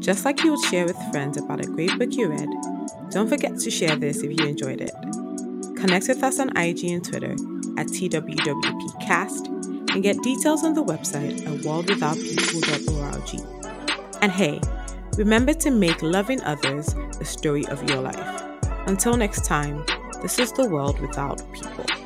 Just 0.00 0.24
like 0.24 0.44
you 0.44 0.52
would 0.52 0.64
share 0.66 0.84
with 0.84 0.96
friends 1.10 1.36
about 1.36 1.64
a 1.64 1.68
great 1.68 1.98
book 1.98 2.12
you 2.12 2.28
read, 2.28 2.48
don't 3.10 3.28
forget 3.28 3.58
to 3.58 3.70
share 3.70 3.96
this 3.96 4.22
if 4.22 4.38
you 4.38 4.46
enjoyed 4.46 4.80
it. 4.80 4.92
Connect 5.76 6.06
with 6.08 6.22
us 6.22 6.38
on 6.38 6.56
IG 6.56 6.84
and 6.84 7.04
Twitter 7.04 7.32
at 7.78 7.86
TWWPcast 7.88 9.57
and 9.90 10.02
get 10.02 10.22
details 10.22 10.64
on 10.64 10.74
the 10.74 10.84
website 10.84 11.40
at 11.46 11.60
worldwithoutpeople.org. 11.62 14.22
And 14.22 14.32
hey, 14.32 14.60
remember 15.16 15.54
to 15.54 15.70
make 15.70 16.02
loving 16.02 16.42
others 16.42 16.94
the 17.18 17.24
story 17.24 17.64
of 17.66 17.88
your 17.88 18.00
life. 18.00 18.42
Until 18.86 19.16
next 19.16 19.44
time, 19.44 19.84
this 20.22 20.38
is 20.38 20.52
the 20.52 20.68
world 20.68 21.00
without 21.00 21.42
people. 21.52 21.97